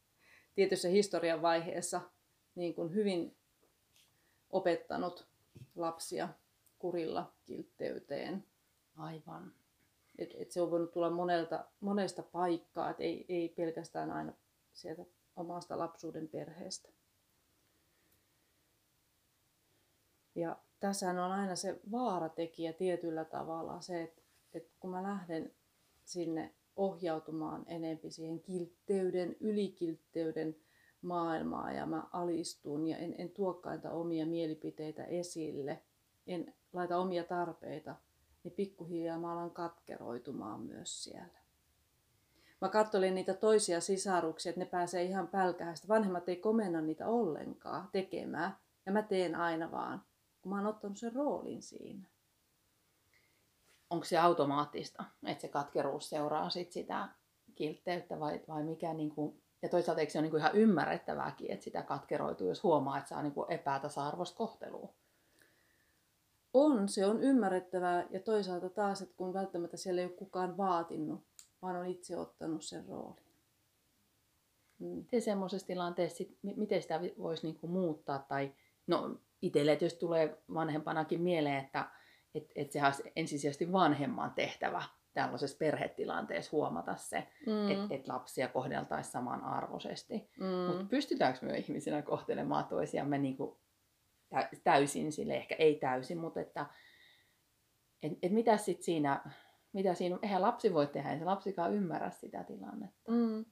tietyssä 0.54 0.88
historian 0.88 1.42
vaiheessa 1.42 2.00
niin 2.54 2.75
kuin 2.75 2.95
hyvin 2.95 3.37
opettanut 4.50 5.26
lapsia 5.76 6.28
kurilla 6.78 7.33
kiltteyteen. 7.45 8.45
Aivan. 8.97 9.52
Et, 10.18 10.35
et 10.37 10.50
se 10.50 10.61
on 10.61 10.71
voinut 10.71 10.92
tulla 10.92 11.11
monelta, 11.11 11.64
monesta 11.80 12.23
paikkaa, 12.23 12.90
et 12.90 13.00
ei, 13.00 13.25
ei 13.28 13.49
pelkästään 13.49 14.11
aina 14.11 14.33
sieltä 14.73 15.04
omasta 15.38 15.78
lapsuuden 15.78 16.28
perheestä. 16.28 16.88
Ja 20.35 20.57
tässä 20.80 21.11
on 21.11 21.18
aina 21.18 21.57
se 21.57 21.80
vaaratekijä 21.90 22.73
tietyllä 22.73 23.25
tavalla, 23.25 23.80
se, 23.80 24.02
että, 24.02 24.23
että 24.54 24.71
kun 24.80 24.90
mä 24.90 25.02
lähden 25.02 25.52
sinne 26.04 26.54
ohjautumaan 26.76 27.64
enempi 27.66 28.11
siihen 28.11 28.40
kiltteyden, 28.40 29.37
ylikiltteyden 29.40 30.57
maailmaa 31.02 31.73
ja 31.73 31.87
mä 31.87 32.09
alistun 32.12 32.88
ja 32.88 32.97
en, 32.97 33.14
en 33.18 33.30
tuokkaan 33.30 33.80
omia 33.90 34.26
mielipiteitä 34.26 35.04
esille, 35.04 35.83
en 36.26 36.54
laita 36.73 36.99
omia 36.99 37.25
tarpeita, 37.25 37.97
niin 38.45 38.52
pikkuhiljaa 38.52 39.18
mä 39.18 39.33
alan 39.33 39.50
katkeroitumaan 39.50 40.61
myös 40.61 41.04
siellä 41.04 41.38
mä 42.61 42.69
katsolin 42.69 43.15
niitä 43.15 43.35
toisia 43.35 43.81
sisaruksia, 43.81 44.50
että 44.50 44.61
ne 44.61 44.67
pääsee 44.67 45.03
ihan 45.03 45.29
pälkähästä. 45.29 45.88
Vanhemmat 45.88 46.29
ei 46.29 46.37
komenna 46.37 46.81
niitä 46.81 47.07
ollenkaan 47.07 47.88
tekemään. 47.93 48.57
Ja 48.87 48.93
mä 48.93 49.03
teen 49.03 49.35
aina 49.35 49.71
vaan, 49.71 49.99
kun 49.99 50.09
kun 50.49 50.57
mä 50.57 50.57
oon 50.57 50.75
ottanut 50.75 50.99
sen 50.99 51.12
roolin 51.12 51.62
siinä. 51.62 52.09
Onko 53.91 54.05
se 54.05 54.19
automaattista, 54.19 55.05
että 55.27 55.43
se 55.43 55.49
katkeruus 55.49 56.11
seuraa 56.11 56.50
sit 56.50 56.73
sitä 56.73 57.09
kiltteyttä 57.55 58.21
vai, 58.21 58.41
vai 58.49 58.62
mikä 58.62 58.95
niin 58.95 59.11
kuin, 59.11 59.43
ja 59.62 59.69
toisaalta 59.69 60.00
eikö 60.00 60.12
se 60.12 60.19
ole 60.19 60.23
niin 60.23 60.31
kuin 60.31 60.41
ihan 60.41 60.57
ymmärrettävääkin, 60.57 61.50
että 61.50 61.65
sitä 61.65 61.83
katkeroituu, 61.83 62.49
jos 62.49 62.62
huomaa, 62.62 62.99
että 62.99 63.09
saa 63.09 63.23
niin 63.23 63.33
kuin 63.33 63.53
epätasa-arvoista 63.53 64.37
kohtelua? 64.37 64.88
On, 66.55 66.88
se 66.88 67.07
on 67.07 67.23
ymmärrettävää 67.23 68.07
ja 68.11 68.21
toisaalta 68.21 68.71
taas, 68.71 69.03
että 69.03 69.15
kun 69.17 69.35
välttämättä 69.35 69.77
siellä 69.77 70.00
ei 70.00 70.07
ole 70.07 70.15
kukaan 70.15 70.57
vaatinut, 70.57 71.27
vaan 71.62 71.77
on 71.77 71.87
itse 71.87 72.17
ottanut 72.17 72.65
sen 72.65 72.85
roolin. 72.88 73.29
Mm. 74.79 74.87
Miten 74.87 75.23
semmoisessa 75.23 75.67
tilanteessa, 75.67 76.17
sit, 76.17 76.38
miten 76.43 76.83
sitä 76.83 77.00
voisi 77.19 77.47
niinku 77.47 77.67
muuttaa? 77.67 78.19
Tai, 78.19 78.53
no 78.87 79.21
itselle 79.43 79.77
tietysti 79.77 80.00
tulee 80.00 80.43
vanhempanakin 80.55 81.21
mieleen, 81.21 81.65
että 81.65 81.91
et, 82.35 82.53
et 82.57 82.73
sehän 82.73 82.88
olisi 82.88 83.12
ensisijaisesti 83.17 83.73
vanhemman 83.73 84.31
tehtävä 84.35 84.83
tällaisessa 85.12 85.57
perhetilanteessa 85.59 86.50
huomata 86.53 86.97
se, 86.97 87.27
mm. 87.47 87.71
että 87.71 87.95
et 87.95 88.09
lapsia 88.09 88.49
kohdeltaisiin 88.49 89.12
samanarvoisesti. 89.12 90.31
Mm. 90.41 90.47
Mutta 90.47 90.85
pystytäänkö 90.91 91.47
me 91.47 91.59
ihmisinä 91.59 92.03
kohtelemaan 92.03 92.65
toisiamme 92.65 93.19
niinku 93.19 93.61
täysin, 94.65 95.12
sille 95.12 95.37
ehkä 95.37 95.55
ei 95.55 95.75
täysin, 95.75 96.19
mutta 96.19 96.41
että 96.41 96.67
et, 98.03 98.12
et 98.23 98.33
mitä 98.33 98.57
sitten 98.57 98.85
siinä, 98.85 99.31
mitä 99.73 99.95
siinä, 99.95 100.19
eihän 100.23 100.43
lapsi 100.43 100.75
voi 100.75 100.87
tehdä, 100.87 101.13
ei 101.13 101.19
se 101.19 101.25
lapsikaan 101.25 101.75
ymmärrä 101.75 102.11
sitä 102.11 102.45
tilannetta. 102.45 103.13
Mm. 103.13 103.45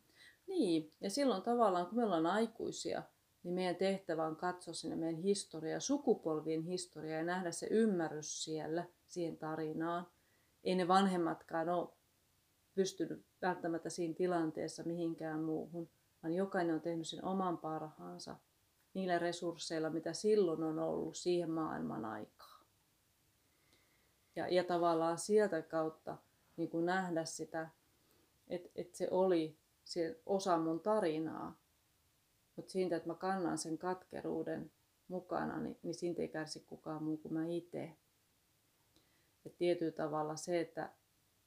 Niin, 0.46 0.92
ja 1.00 1.10
silloin 1.10 1.42
tavallaan 1.42 1.86
kun 1.86 1.96
me 1.98 2.04
ollaan 2.04 2.26
aikuisia, 2.26 3.02
niin 3.42 3.54
meidän 3.54 3.76
tehtävä 3.76 4.26
on 4.26 4.36
katsoa 4.36 4.74
sinne 4.74 4.96
meidän 4.96 5.20
historiaa, 5.20 5.80
sukupolvien 5.80 6.62
historiaa 6.62 7.18
ja 7.18 7.24
nähdä 7.24 7.50
se 7.50 7.66
ymmärrys 7.70 8.44
siellä, 8.44 8.84
siihen 9.06 9.36
tarinaan. 9.36 10.06
Ei 10.64 10.74
ne 10.74 10.88
vanhemmatkaan 10.88 11.68
ole 11.68 11.88
pystynyt 12.74 13.26
välttämättä 13.42 13.90
siinä 13.90 14.14
tilanteessa 14.14 14.82
mihinkään 14.82 15.40
muuhun, 15.40 15.88
vaan 16.22 16.34
jokainen 16.34 16.74
on 16.74 16.80
tehnyt 16.80 17.08
sen 17.08 17.24
oman 17.24 17.58
parhaansa 17.58 18.36
niillä 18.94 19.18
resursseilla, 19.18 19.90
mitä 19.90 20.12
silloin 20.12 20.62
on 20.62 20.78
ollut 20.78 21.16
siihen 21.16 21.50
maailman 21.50 22.04
aikaan. 22.04 22.55
Ja, 24.36 24.48
ja 24.48 24.64
tavallaan 24.64 25.18
sieltä 25.18 25.62
kautta 25.62 26.16
niin 26.56 26.70
kuin 26.70 26.86
nähdä 26.86 27.24
sitä, 27.24 27.68
että, 28.48 28.68
että 28.74 28.96
se 28.96 29.08
oli 29.10 29.56
se 29.84 30.20
osa 30.26 30.58
mun 30.58 30.80
tarinaa. 30.80 31.58
Mutta 32.56 32.72
siitä, 32.72 32.96
että 32.96 33.08
mä 33.08 33.14
kannan 33.14 33.58
sen 33.58 33.78
katkeruuden 33.78 34.70
mukana, 35.08 35.60
niin, 35.60 35.78
niin 35.82 35.94
siitä 35.94 36.22
ei 36.22 36.28
kärsi 36.28 36.64
kukaan 36.66 37.02
muu 37.02 37.16
kuin 37.16 37.34
mä 37.34 37.46
itse. 37.46 37.92
Et 39.46 39.58
tietyllä 39.58 39.92
tavalla 39.92 40.36
se, 40.36 40.60
että, 40.60 40.90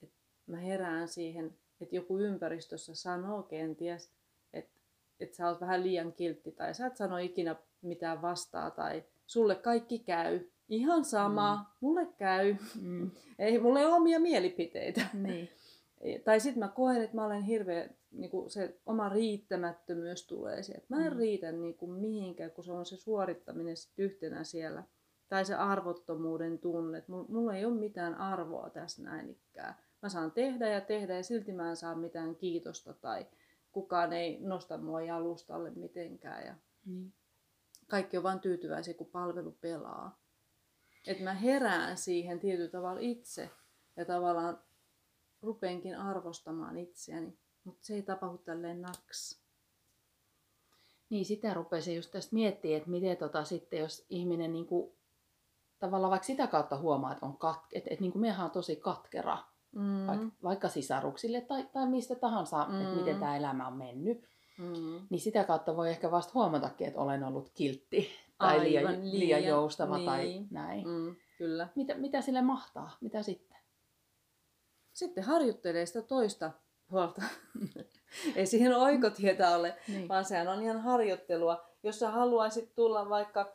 että 0.04 0.18
mä 0.48 0.58
herään 0.58 1.08
siihen, 1.08 1.58
että 1.82 1.96
joku 1.96 2.18
ympäristössä 2.18 2.96
sanoo 2.96 3.44
kenties, 3.44 4.12
että, 4.54 4.80
että 5.20 5.36
sä 5.36 5.48
oot 5.48 5.62
vähän 5.62 5.84
liian 5.84 6.14
kiltti 6.14 6.52
tai 6.52 6.74
sä 6.74 6.88
et 6.88 6.98
sano 6.98 7.18
ikinä 7.18 7.56
mitään 7.82 8.22
vastaa 8.22 8.72
tai 8.72 9.04
sulle 9.28 9.56
kaikki 9.56 10.00
käy. 10.00 10.50
Ihan 10.70 11.06
sama, 11.06 11.56
mm. 11.56 11.62
mulle 11.80 12.08
käy. 12.18 12.56
Mm. 12.82 13.12
Ei, 13.40 13.60
mulla 13.60 13.80
ei 13.80 13.86
ole 13.86 13.96
omia 13.96 14.20
mielipiteitä. 14.20 15.02
Niin. 15.14 15.50
tai 16.26 16.40
sitten 16.40 16.60
mä 16.60 16.68
koen, 16.68 17.02
että 17.02 17.16
mä 17.16 17.26
olen 17.26 17.42
hirveä, 17.42 17.90
niin 18.12 18.32
kuin 18.32 18.50
se 18.50 18.80
oma 18.86 19.10
riittämättömyys 19.10 20.28
tulee 20.28 20.64
sieltä. 20.64 20.86
Mä 20.90 21.06
en 21.06 21.14
mm. 21.14 21.20
riitä 21.20 21.52
niin 21.52 21.74
kuin 21.74 21.92
mihinkään, 21.92 22.52
kun 22.52 22.64
se 22.64 22.72
on 22.72 22.86
se 22.86 22.98
suorittaminen 22.98 23.78
sit 23.78 23.94
yhtenä 23.98 24.44
siellä. 24.44 24.84
Tai 25.30 25.46
se 25.46 25.56
arvottomuuden 25.56 26.60
tunne, 26.60 26.98
että 26.98 27.12
mulla 27.12 27.56
ei 27.56 27.66
ole 27.66 27.80
mitään 27.80 28.16
arvoa 28.16 28.70
tässä 28.70 29.04
näin 29.04 29.30
ikään. 29.30 29.76
Mä 30.02 30.10
saan 30.10 30.32
tehdä 30.32 30.70
ja 30.70 30.82
tehdä 30.82 31.16
ja 31.16 31.24
silti 31.24 31.52
mä 31.52 31.70
en 31.70 31.76
saa 31.76 31.96
mitään 31.96 32.36
kiitosta 32.36 32.94
tai 32.94 33.26
kukaan 33.72 34.14
ei 34.14 34.40
nosta 34.42 34.78
mua 34.78 35.02
jalustalle 35.02 35.70
mitenkään. 35.70 36.46
Ja 36.46 36.56
mm. 36.86 37.12
Kaikki 37.88 38.18
on 38.18 38.24
vain 38.24 38.40
tyytyväisiä, 38.40 38.94
kun 38.94 39.08
palvelu 39.08 39.52
pelaa. 39.52 40.20
Että 41.08 41.24
mä 41.24 41.34
herään 41.34 41.98
siihen 41.98 42.40
tietyllä 42.40 42.70
tavalla 42.70 43.00
itse 43.00 43.50
ja 43.96 44.06
tavallaan 44.06 44.60
rupeenkin 45.42 45.98
arvostamaan 45.98 46.78
itseäni, 46.78 47.40
mutta 47.64 47.86
se 47.86 47.94
ei 47.94 48.02
tapahdu 48.02 48.38
tälleen 48.38 48.82
naks. 48.82 49.44
Niin, 51.10 51.26
sitä 51.26 51.54
rupesin 51.54 51.96
just 51.96 52.12
tästä 52.12 52.36
miettimään, 52.36 52.78
että 52.78 52.90
miten 52.90 53.18
tota 53.18 53.44
sitten, 53.44 53.80
jos 53.80 54.06
ihminen 54.10 54.54
niinku, 54.54 54.98
tavallaan 55.80 56.12
vaikka 56.12 56.26
sitä 56.26 56.48
kautta 56.48 56.78
huomaa, 56.78 57.12
että 57.12 57.26
on 57.26 57.38
kat, 57.38 57.60
että, 57.74 57.90
että 57.92 58.02
niinku 58.02 58.20
miehän 58.20 58.46
on 58.46 58.52
tosi 58.52 58.76
katkera, 58.76 59.38
mm. 59.72 60.08
vaikka, 60.08 60.26
vaikka 60.44 60.70
sisaruksille 60.70 61.42
tai, 61.42 61.70
tai 61.74 61.90
mistä 61.90 62.16
tahansa, 62.16 62.66
mm. 62.70 62.82
että 62.82 62.96
miten 62.96 63.20
tämä 63.20 63.38
elämä 63.38 63.68
on 63.68 63.78
mennyt. 63.78 64.28
Mm. 64.58 65.08
Niin 65.10 65.20
sitä 65.20 65.44
kautta 65.44 65.76
voi 65.76 65.90
ehkä 65.90 66.12
vasta 66.12 66.32
huomatakin, 66.34 66.88
että 66.88 67.00
olen 67.00 67.24
ollut 67.24 67.50
kiltti 67.54 68.10
tai 68.40 68.60
liian, 68.60 68.86
liian, 68.86 69.20
liian 69.20 69.44
joustava 69.44 69.98
niin. 69.98 70.06
tai 70.06 70.46
näin. 70.52 70.88
Mm, 70.88 71.16
kyllä. 71.38 71.68
Mitä, 71.76 71.96
mitä 71.96 72.22
sille 72.22 72.42
mahtaa? 72.42 72.98
Mitä 73.02 73.24
sitten? 73.24 73.50
sitten 75.00 75.24
harjoittelee 75.24 75.86
sitä 75.86 76.02
toista 76.02 76.52
puolta. 76.90 77.22
Ei 78.36 78.46
siihen 78.46 78.76
oikotietä 78.76 79.56
ole, 79.58 79.76
niin. 79.88 80.08
vaan 80.08 80.26
sehän 80.26 80.48
on 80.48 80.62
ihan 80.62 80.82
harjoittelua. 80.82 81.66
Jos 81.84 82.00
sä 82.00 82.12
haluaisit 82.12 82.76
tulla 82.76 83.10
vaikka 83.10 83.52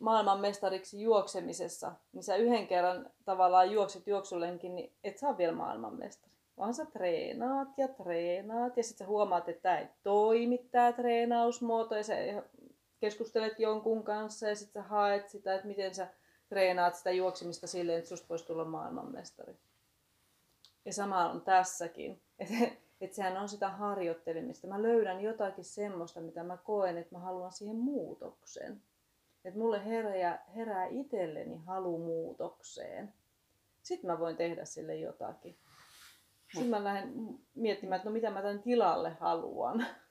maailmanmestariksi 0.00 1.02
juoksemisessa, 1.02 1.92
niin 2.12 2.22
sä 2.22 2.36
yhden 2.36 2.66
kerran 2.66 3.10
tavallaan 3.24 3.72
juokset 3.72 4.06
juoksulenkin, 4.06 4.74
niin 4.74 4.92
et 5.04 5.18
saa 5.18 5.38
vielä 5.38 5.52
maailmanmestari. 5.52 6.34
Vaan 6.56 6.74
sä 6.74 6.86
treenaat 6.86 7.68
ja 7.76 7.88
treenaat 7.88 8.76
ja 8.76 8.82
sitten 8.82 9.06
sä 9.06 9.08
huomaat, 9.08 9.48
että 9.48 9.62
tämä 9.62 9.78
ei 9.78 9.86
toimi 10.02 10.58
tämä 10.58 10.92
treenausmuoto 10.92 11.96
ja 11.96 12.02
sä 12.02 12.14
keskustelet 13.04 13.60
jonkun 13.60 14.04
kanssa 14.04 14.48
ja 14.48 14.56
sitten 14.56 14.82
sä 14.82 14.88
haet 14.88 15.28
sitä, 15.28 15.54
että 15.54 15.66
miten 15.66 15.94
sä 15.94 16.08
treenaat 16.48 16.94
sitä 16.94 17.10
juoksemista 17.10 17.66
silleen, 17.66 17.98
että 17.98 18.08
susta 18.08 18.28
voisi 18.28 18.46
tulla 18.46 18.64
maailmanmestari. 18.64 19.56
Ja 20.84 20.92
sama 20.92 21.30
on 21.30 21.40
tässäkin. 21.40 22.20
Että 22.38 22.54
et 23.00 23.12
sehän 23.12 23.36
on 23.36 23.48
sitä 23.48 23.68
harjoittelemista. 23.68 24.66
Mä 24.66 24.82
löydän 24.82 25.20
jotakin 25.20 25.64
semmoista, 25.64 26.20
mitä 26.20 26.42
mä 26.42 26.56
koen, 26.56 26.98
että 26.98 27.14
mä 27.14 27.18
haluan 27.18 27.52
siihen 27.52 27.76
muutoksen. 27.76 28.82
Että 29.44 29.60
mulle 29.60 29.84
herää, 29.84 30.44
herää 30.56 30.86
itselleni 30.86 31.56
halu 31.56 31.98
muutokseen. 31.98 33.14
Sitten 33.82 34.10
mä 34.10 34.18
voin 34.18 34.36
tehdä 34.36 34.64
sille 34.64 34.96
jotakin. 34.96 35.58
Sitten 36.52 36.70
mä 36.70 36.84
lähden 36.84 37.38
miettimään, 37.54 37.96
että 37.96 38.08
no 38.08 38.12
mitä 38.12 38.30
mä 38.30 38.42
tämän 38.42 38.62
tilalle 38.62 39.10
haluan. 39.10 39.86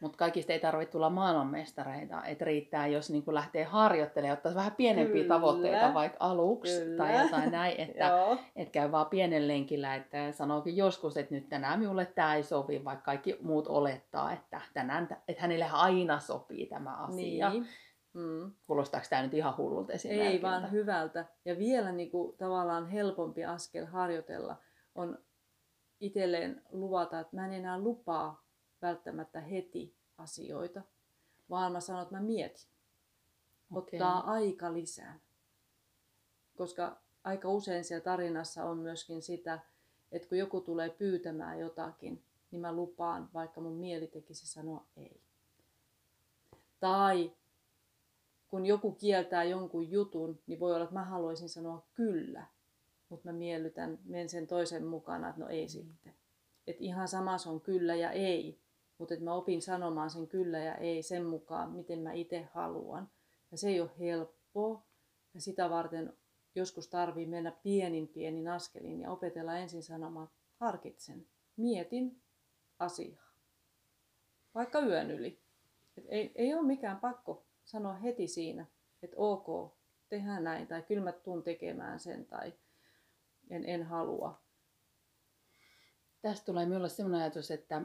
Mutta 0.00 0.18
kaikista 0.18 0.52
ei 0.52 0.60
tarvitse 0.60 0.92
tulla 0.92 1.10
maailmanmestareita, 1.10 2.24
että 2.24 2.44
riittää, 2.44 2.86
jos 2.86 3.10
niinku 3.10 3.34
lähtee 3.34 3.64
harjoittelemaan, 3.64 4.38
ottaa 4.38 4.54
vähän 4.54 4.72
pienempiä 4.72 5.22
Kyllä. 5.22 5.34
tavoitteita 5.34 5.94
vaikka 5.94 6.16
aluksi 6.20 6.80
Kyllä. 6.80 6.96
tai 6.96 7.22
jotain 7.22 7.50
näin, 7.50 7.80
että 7.88 8.36
et 8.56 8.70
käy 8.70 8.92
vaan 8.92 9.06
pienen 9.06 9.48
lenkillä, 9.48 9.94
että 9.94 10.32
sanookin 10.32 10.76
joskus, 10.76 11.16
että 11.16 11.34
nyt 11.34 11.48
tänään 11.48 11.78
minulle 11.78 12.06
tämä 12.06 12.34
ei 12.34 12.42
sovi, 12.42 12.84
vaikka 12.84 13.04
kaikki 13.04 13.36
muut 13.40 13.66
olettaa, 13.68 14.32
että, 14.32 14.60
tänään, 14.74 15.08
että 15.28 15.42
hänelle 15.42 15.66
aina 15.72 16.20
sopii 16.20 16.66
tämä 16.66 16.96
asia. 16.96 17.50
Niin. 17.50 17.66
Mm. 18.14 18.52
Kuulostaako 18.66 19.06
tämä 19.10 19.22
nyt 19.22 19.34
ihan 19.34 19.56
hullulta 19.56 19.92
Ei 20.08 20.42
vaan 20.42 20.70
hyvältä. 20.70 21.24
Ja 21.44 21.58
vielä 21.58 21.92
niinku, 21.92 22.34
tavallaan 22.38 22.88
helpompi 22.88 23.44
askel 23.44 23.86
harjoitella 23.86 24.56
on 24.94 25.18
itselleen 26.00 26.62
luvata, 26.70 27.20
että 27.20 27.36
mä 27.36 27.46
en 27.46 27.52
enää 27.52 27.78
lupaa 27.78 28.49
välttämättä 28.82 29.40
heti 29.40 29.94
asioita, 30.18 30.82
vaan 31.50 31.72
mä 31.72 31.80
sanon, 31.80 32.02
että 32.02 32.14
mä 32.14 32.22
mietin. 32.22 32.66
Okay. 33.72 33.82
Ottaa 33.98 34.30
aika 34.30 34.72
lisää. 34.72 35.18
Koska 36.56 37.00
aika 37.24 37.48
usein 37.48 37.84
siellä 37.84 38.04
tarinassa 38.04 38.64
on 38.64 38.78
myöskin 38.78 39.22
sitä, 39.22 39.60
että 40.12 40.28
kun 40.28 40.38
joku 40.38 40.60
tulee 40.60 40.90
pyytämään 40.90 41.58
jotakin, 41.58 42.24
niin 42.50 42.60
mä 42.60 42.72
lupaan, 42.72 43.28
vaikka 43.34 43.60
mun 43.60 43.76
mieli 43.76 44.06
tekisi 44.06 44.46
sanoa 44.46 44.86
ei. 44.96 45.20
Tai 46.80 47.32
kun 48.48 48.66
joku 48.66 48.92
kieltää 48.92 49.44
jonkun 49.44 49.90
jutun, 49.90 50.38
niin 50.46 50.60
voi 50.60 50.74
olla, 50.74 50.84
että 50.84 50.94
mä 50.94 51.04
haluaisin 51.04 51.48
sanoa 51.48 51.86
kyllä, 51.94 52.46
mutta 53.08 53.28
mä 53.28 53.32
miellytän, 53.32 53.98
menen 54.04 54.28
sen 54.28 54.46
toisen 54.46 54.86
mukana, 54.86 55.28
että 55.28 55.40
no 55.40 55.48
ei 55.48 55.64
mm. 55.64 55.68
sitten. 55.68 56.14
Että 56.66 56.84
ihan 56.84 57.08
sama 57.08 57.38
se 57.38 57.48
on 57.48 57.60
kyllä 57.60 57.94
ja 57.94 58.10
ei, 58.10 58.59
mutta 59.00 59.14
että 59.14 59.24
mä 59.24 59.34
opin 59.34 59.62
sanomaan 59.62 60.10
sen 60.10 60.28
kyllä 60.28 60.58
ja 60.58 60.74
ei 60.74 61.02
sen 61.02 61.24
mukaan, 61.24 61.72
miten 61.72 61.98
mä 61.98 62.12
itse 62.12 62.48
haluan. 62.52 63.10
Ja 63.50 63.58
se 63.58 63.68
ei 63.68 63.80
ole 63.80 63.90
helppoa. 63.98 64.86
Ja 65.34 65.40
sitä 65.40 65.70
varten 65.70 66.12
joskus 66.54 66.88
tarvii 66.88 67.26
mennä 67.26 67.50
pienin 67.50 68.08
pienin 68.08 68.48
askelin 68.48 69.00
ja 69.00 69.10
opetella 69.10 69.56
ensin 69.56 69.82
sanomaan, 69.82 70.30
harkitsen, 70.56 71.26
mietin 71.56 72.22
asiaa. 72.78 73.30
Vaikka 74.54 74.80
yön 74.80 75.10
yli. 75.10 75.42
Et 75.96 76.04
ei, 76.08 76.32
ei 76.34 76.54
ole 76.54 76.66
mikään 76.66 77.00
pakko 77.00 77.46
sanoa 77.64 77.94
heti 77.94 78.28
siinä, 78.28 78.66
että 79.02 79.16
ok, 79.16 79.74
tehdä 80.08 80.40
näin, 80.40 80.66
tai 80.66 80.82
kyllä 80.82 81.04
mä 81.04 81.12
tuun 81.12 81.42
tekemään 81.42 82.00
sen, 82.00 82.26
tai 82.26 82.52
en, 83.50 83.64
en 83.64 83.82
halua. 83.82 84.42
Tästä 86.22 86.44
tulee 86.44 86.66
minulle 86.66 86.88
sellainen 86.88 87.20
ajatus, 87.20 87.50
että, 87.50 87.82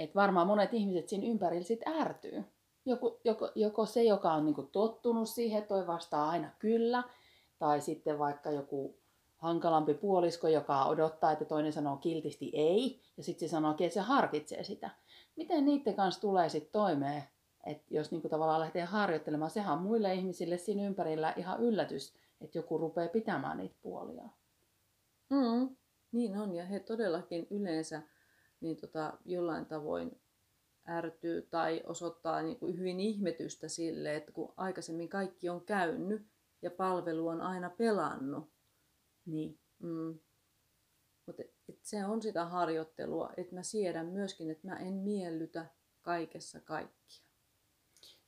että 0.00 0.14
varmaan 0.14 0.46
monet 0.46 0.74
ihmiset 0.74 1.08
siinä 1.08 1.26
ympärillä 1.26 1.64
sit 1.64 1.80
ärtyy. 1.88 2.44
Joku, 2.84 3.20
joko, 3.24 3.50
joko 3.54 3.86
se, 3.86 4.02
joka 4.02 4.32
on 4.32 4.44
niinku 4.44 4.62
tottunut 4.62 5.28
siihen, 5.28 5.62
toi 5.62 5.86
vastaa 5.86 6.28
aina 6.28 6.50
kyllä, 6.58 7.02
tai 7.58 7.80
sitten 7.80 8.18
vaikka 8.18 8.50
joku 8.50 8.96
hankalampi 9.36 9.94
puolisko, 9.94 10.48
joka 10.48 10.84
odottaa, 10.84 11.32
että 11.32 11.44
toinen 11.44 11.72
sanoo 11.72 11.96
kiltisti 11.96 12.50
ei, 12.54 13.00
ja 13.16 13.24
sitten 13.24 13.48
se 13.48 13.52
sanoo, 13.52 13.70
että 13.70 13.94
se 13.94 14.00
harkitsee 14.00 14.64
sitä. 14.64 14.90
Miten 15.36 15.64
niiden 15.64 15.94
kanssa 15.94 16.20
tulee 16.20 16.48
sitten 16.48 16.72
toimeen, 16.72 17.22
että 17.66 17.84
jos 17.90 18.10
niinku 18.10 18.28
tavallaan 18.28 18.60
lähtee 18.60 18.84
harjoittelemaan, 18.84 19.50
sehän 19.50 19.72
on 19.72 19.82
muille 19.82 20.14
ihmisille 20.14 20.58
siinä 20.58 20.86
ympärillä 20.86 21.34
ihan 21.36 21.60
yllätys, 21.60 22.14
että 22.40 22.58
joku 22.58 22.78
rupeaa 22.78 23.08
pitämään 23.08 23.56
niitä 23.56 23.76
puolia. 23.82 24.28
Mm, 25.30 25.76
niin 26.12 26.38
on, 26.38 26.54
ja 26.54 26.64
he 26.64 26.80
todellakin 26.80 27.46
yleensä 27.50 28.02
niin 28.60 28.76
tota, 28.76 29.18
jollain 29.24 29.66
tavoin 29.66 30.20
ärtyy 30.88 31.42
tai 31.42 31.82
osoittaa 31.86 32.42
niin 32.42 32.58
kuin 32.58 32.78
hyvin 32.78 33.00
ihmetystä 33.00 33.68
sille, 33.68 34.16
että 34.16 34.32
kun 34.32 34.54
aikaisemmin 34.56 35.08
kaikki 35.08 35.48
on 35.48 35.64
käynyt 35.64 36.26
ja 36.62 36.70
palvelu 36.70 37.28
on 37.28 37.40
aina 37.40 37.70
pelannut. 37.70 38.50
Niin. 39.26 39.58
Mm. 39.78 40.18
Mutta 41.26 41.42
et 41.68 41.78
se 41.82 42.04
on 42.04 42.22
sitä 42.22 42.44
harjoittelua, 42.44 43.32
että 43.36 43.54
mä 43.54 43.62
siedän 43.62 44.06
myöskin, 44.06 44.50
että 44.50 44.68
mä 44.68 44.76
en 44.76 44.94
miellytä 44.94 45.66
kaikessa 46.02 46.60
kaikkia. 46.60 47.24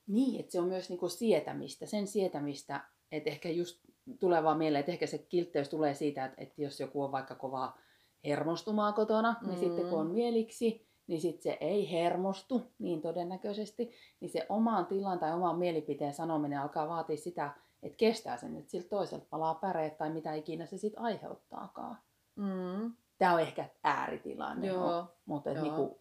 Niin, 0.07 0.41
että 0.41 0.53
se 0.53 0.61
on 0.61 0.69
myös 0.69 0.89
niinku 0.89 1.09
sietämistä, 1.09 1.87
sen 1.87 2.07
sietämistä, 2.07 2.85
että 3.13 3.31
ehkä 3.31 3.49
just 3.49 3.81
tulee 4.21 4.43
vaan 4.43 4.59
mieleen, 4.59 4.81
että 4.81 4.93
ehkä 4.93 5.07
se 5.07 5.19
kiltteys 5.19 5.69
tulee 5.69 5.95
siitä, 5.95 6.25
että, 6.25 6.43
että 6.43 6.63
jos 6.63 6.81
joku 6.81 7.03
on 7.03 7.13
vaikka 7.13 7.35
kovaa 7.35 7.79
hermostumaa 8.25 8.93
kotona, 8.93 9.37
niin 9.43 9.55
mm. 9.55 9.61
sitten 9.61 9.89
kun 9.89 10.01
on 10.01 10.07
mieliksi, 10.07 10.87
niin 11.07 11.21
sitten 11.21 11.43
se 11.43 11.59
ei 11.61 11.91
hermostu 11.93 12.63
niin 12.79 13.03
todennäköisesti, 13.03 13.93
niin 14.21 14.31
se 14.31 14.47
omaan 14.49 14.87
tilan 14.87 15.19
tai 15.19 15.33
omaan 15.33 15.59
mielipiteen 15.59 16.15
sanominen 16.15 16.61
alkaa 16.61 16.89
vaatia 16.89 17.17
sitä, 17.17 17.51
että 17.83 17.97
kestää 17.97 18.37
sen, 18.37 18.57
että 18.57 18.71
siltä 18.71 18.89
toiselta 18.89 19.27
palaa 19.31 19.55
päreet 19.55 19.99
tai 19.99 20.11
mitä 20.11 20.35
ikinä 20.35 20.67
se 20.67 20.79
sitten 20.79 21.03
aiheuttaakaan. 21.03 21.99
Mm. 22.37 22.93
Tämä 23.19 23.35
on 23.35 23.41
ehkä 23.41 23.69
ääritilanne, 23.85 24.67
Joo. 24.67 25.07
mutta 25.27 25.51
Joo. 25.51 25.63
niinku, 25.63 25.99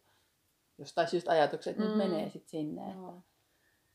jostain 0.77 1.07
syystä 1.07 1.31
ajatukset 1.31 1.77
mm. 1.77 1.83
nyt 1.83 1.91
Mm. 1.91 1.97
menee 1.97 2.29
sitten 2.29 2.49
sinne. 2.49 2.93
Joo. 2.93 3.21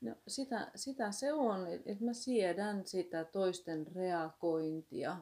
No, 0.00 0.14
sitä, 0.28 0.70
sitä 0.74 1.10
se 1.10 1.32
on, 1.32 1.66
että 1.66 2.04
mä 2.04 2.12
siedän 2.12 2.86
sitä 2.86 3.24
toisten 3.24 3.86
reagointia, 3.94 5.16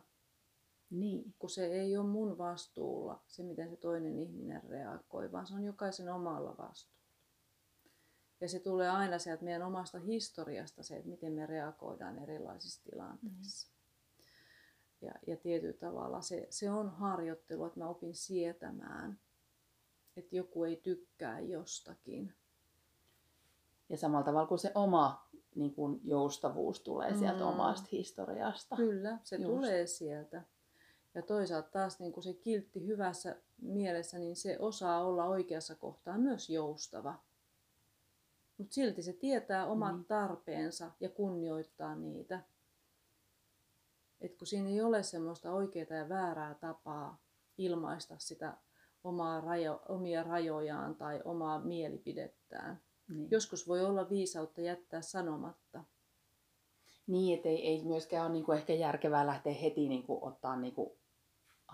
Niin. 0.90 1.34
kun 1.38 1.50
se 1.50 1.66
ei 1.66 1.96
ole 1.96 2.06
mun 2.06 2.38
vastuulla, 2.38 3.22
se 3.26 3.42
miten 3.42 3.70
se 3.70 3.76
toinen 3.76 4.18
ihminen 4.18 4.62
reagoi, 4.68 5.32
vaan 5.32 5.46
se 5.46 5.54
on 5.54 5.64
jokaisen 5.64 6.12
omalla 6.12 6.56
vastuulla. 6.58 6.94
Ja 8.40 8.48
se 8.48 8.58
tulee 8.58 8.88
aina 8.90 9.18
sieltä 9.18 9.44
meidän 9.44 9.62
omasta 9.62 9.98
historiasta 9.98 10.82
se, 10.82 10.96
että 10.96 11.08
miten 11.08 11.32
me 11.32 11.46
reagoidaan 11.46 12.18
erilaisissa 12.18 12.82
tilanteissa. 12.90 13.68
Ja, 15.00 15.12
ja 15.26 15.36
tietyllä 15.36 15.78
tavalla 15.78 16.20
se, 16.20 16.46
se 16.50 16.70
on 16.70 16.90
harjoittelu, 16.90 17.64
että 17.64 17.78
mä 17.80 17.88
opin 17.88 18.14
sietämään, 18.14 19.18
että 20.16 20.36
joku 20.36 20.64
ei 20.64 20.76
tykkää 20.76 21.40
jostakin. 21.40 22.34
Ja 23.88 23.96
samalla 23.98 24.24
tavalla 24.24 24.46
kuin 24.46 24.58
se 24.58 24.72
oma 24.74 25.28
niin 25.54 25.74
kun 25.74 26.00
joustavuus 26.04 26.80
tulee 26.80 27.14
sieltä 27.14 27.40
Mm. 27.44 27.48
omasta 27.48 27.88
historiasta. 27.92 28.76
Kyllä, 28.76 29.18
se 29.24 29.36
Just. 29.36 29.46
tulee 29.46 29.86
sieltä. 29.86 30.42
Ja 31.14 31.22
toisaalta 31.22 31.68
taas 31.70 32.00
niin 32.00 32.12
kuin 32.12 32.24
se 32.24 32.34
kiltti 32.34 32.86
hyvässä 32.86 33.36
mielessä, 33.62 34.18
niin 34.18 34.36
se 34.36 34.56
osaa 34.58 35.04
olla 35.04 35.24
oikeassa 35.24 35.74
kohtaa 35.74 36.18
myös 36.18 36.50
joustava. 36.50 37.14
Mutta 38.58 38.74
silti 38.74 39.02
se 39.02 39.12
tietää 39.12 39.66
omat 39.66 39.94
Niin. 39.94 40.04
tarpeensa 40.04 40.90
ja 41.00 41.08
kunnioittaa 41.08 41.94
niitä. 41.94 42.40
Et 44.20 44.36
kun 44.36 44.46
siinä 44.46 44.68
ei 44.68 44.82
ole 44.82 45.02
semmoista 45.02 45.52
oikeaa 45.52 45.96
ja 45.98 46.08
väärää 46.08 46.54
tapaa 46.54 47.22
ilmaista 47.58 48.14
sitä 48.18 48.56
omaa 49.04 49.40
rajo, 49.40 49.82
omia 49.88 50.22
rajojaan 50.22 50.94
tai 50.96 51.20
omaa 51.24 51.60
mielipidettään. 51.60 52.80
Niin. 53.08 53.30
Joskus 53.30 53.68
voi 53.68 53.84
olla 53.84 54.10
viisautta 54.10 54.60
jättää 54.60 55.02
sanomatta. 55.02 55.84
Niin, 57.06 57.36
että 57.36 57.48
ei, 57.48 57.68
ei 57.68 57.84
myöskään 57.84 58.24
ole 58.24 58.32
niin 58.32 58.44
kuin 58.44 58.58
ehkä 58.58 58.72
järkevää 58.72 59.26
lähteä 59.26 59.52
heti 59.54 59.88
niin 59.88 60.02
kuin 60.02 60.22
ottaa 60.24 60.56
niin 60.56 60.74
kuin 60.74 60.90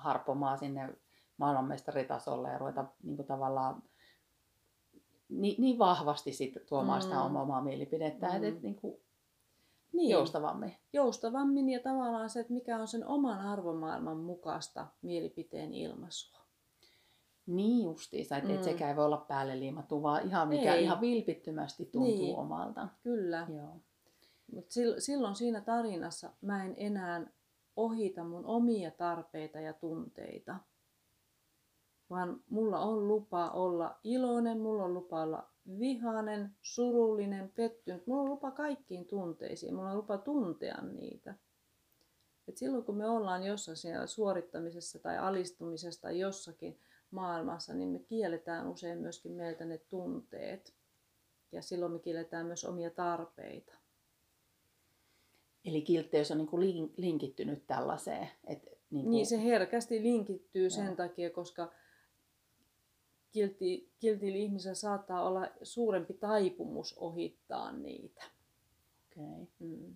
harppomaan 0.01 0.59
sinne 0.59 0.95
maailmanmestaritasolle 1.37 2.49
ja 2.49 2.59
ruveta 2.59 2.85
niin 3.03 3.17
kuin 3.17 3.27
tavallaan 3.27 3.83
niin, 5.29 5.61
niin 5.63 5.79
vahvasti 5.79 6.33
sit 6.33 6.55
tuomaan 6.69 7.03
sitä 7.03 7.15
Mm. 7.15 7.21
omaa, 7.21 7.43
omaa 7.43 7.63
mielipidettä, 7.63 8.29
Mm. 8.29 8.35
että 8.35 8.49
et, 8.49 8.63
niin 8.63 8.75
kuin 8.77 8.97
Niin. 9.93 10.11
joustavammin. 10.11 10.77
joustavammin 10.93 11.69
ja 11.69 11.81
tavallaan 11.81 12.31
se, 12.31 12.41
että 12.41 12.53
mikä 12.53 12.79
on 12.79 12.89
sen 12.89 13.07
oman 13.07 13.39
arvomaailman 13.39 14.17
mukaista 14.17 14.87
mielipiteen 15.03 15.73
ilmaisua. 15.75 16.41
Niin 17.47 17.85
justiinsa, 17.85 18.37
että 18.37 18.49
mm. 18.49 18.55
et 18.55 18.61
Mm. 18.61 18.65
sekä 18.65 18.89
ei 18.91 18.97
voi 18.97 19.05
olla 19.05 19.25
päälle 19.29 19.59
liimattu, 19.61 20.03
vaan 20.03 20.27
ihan 20.27 20.49
mikä 20.49 20.75
Ei. 20.75 20.85
ihan 20.85 21.01
vilpittömästi 21.01 21.85
tuntuu 21.85 22.17
Niin. 22.17 22.37
omalta. 22.37 22.89
Kyllä, 23.03 23.47
Joo. 23.57 23.77
mutta 24.55 24.71
silloin 24.99 25.35
siinä 25.35 25.61
tarinassa 25.61 26.31
mä 26.41 26.65
en 26.65 26.75
enää 26.77 27.27
ohita 27.77 28.25
mun 28.25 28.47
omia 28.47 28.91
tarpeita 28.91 29.61
ja 29.61 29.73
tunteita, 29.73 30.57
vaan 32.11 32.41
mulla 32.51 32.79
on 32.79 33.09
lupa 33.09 33.51
olla 33.51 33.99
iloinen, 34.05 34.61
mulla 34.61 34.85
on 34.85 34.95
lupa 34.95 35.23
olla 35.23 35.49
vihainen, 35.79 36.57
surullinen, 36.63 37.53
pettynyt. 37.55 38.07
Mulla 38.07 38.23
on 38.23 38.29
lupa 38.29 38.51
kaikkiin 38.51 39.07
tunteisiin, 39.07 39.75
mulla 39.75 39.91
on 39.91 39.97
lupa 39.97 40.19
tuntea 40.19 40.83
niitä. 40.83 41.35
Et 42.49 42.57
silloin 42.57 42.85
kun 42.85 42.97
me 42.97 43.07
ollaan 43.07 43.43
jossain 43.43 43.77
siellä 43.77 44.07
suorittamisessa 44.07 44.99
tai 44.99 45.19
alistumisessa 45.19 46.03
tai 46.03 46.19
jossakin 46.19 46.79
maailmassa, 47.11 47.75
niin 47.75 47.89
me 47.89 47.99
kielletään 47.99 48.69
usein 48.69 48.99
myöskin 48.99 49.33
meiltä 49.33 49.65
ne 49.65 49.79
tunteet. 49.79 50.75
Ja 51.53 51.63
silloin 51.63 51.93
me 51.93 51.99
kielletään 51.99 52.47
myös 52.47 52.65
omia 52.65 52.91
tarpeita. 52.91 53.75
Eli 55.65 55.83
kiltteys 55.83 56.31
on 56.31 56.39
niin 56.39 56.49
kuin 56.49 56.63
lin- 56.63 56.95
linkittynyt 56.97 57.67
tällaiseen. 57.67 58.29
Että 58.47 58.71
niin 58.91 59.05
kuin, 59.05 59.11
Niin 59.11 59.27
se 59.27 59.43
herkästi 59.45 60.03
linkittyy 60.03 60.63
Joo. 60.63 60.71
sen 60.71 60.97
takia, 60.97 61.31
koska 61.31 61.73
kilti, 63.33 63.93
kiltillä 63.99 64.37
ihmisellä 64.39 64.75
saattaa 64.75 65.29
olla 65.29 65.49
suurempi 65.63 66.15
taipumus 66.15 66.99
ohittaa 66.99 67.73
niitä. 67.73 68.23
okay. 69.17 69.47
Mm. 69.59 69.95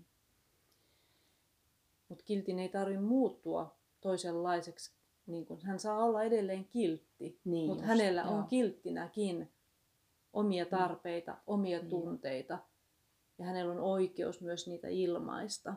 Mutta 2.08 2.24
kiltin 2.24 2.58
ei 2.58 2.68
tarvitse 2.68 3.00
muuttua 3.02 3.76
toisenlaiseksi. 4.00 4.92
Niin 5.26 5.46
kun, 5.46 5.62
hän 5.62 5.78
saa 5.78 6.04
olla 6.04 6.22
edelleen 6.22 6.64
kiltti, 6.64 7.40
Niin 7.44 7.66
mutta 7.68 7.84
hänellä 7.84 8.20
joo. 8.20 8.34
on 8.34 8.46
kilttinäkin 8.46 9.48
omia 10.32 10.66
tarpeita, 10.66 11.36
omia 11.46 11.78
Niin. 11.78 11.90
tunteita. 11.90 12.58
Ja 13.38 13.44
hänellä 13.44 13.72
on 13.72 13.80
oikeus 13.80 14.40
myös 14.40 14.68
niitä 14.68 14.88
ilmaista. 14.88 15.74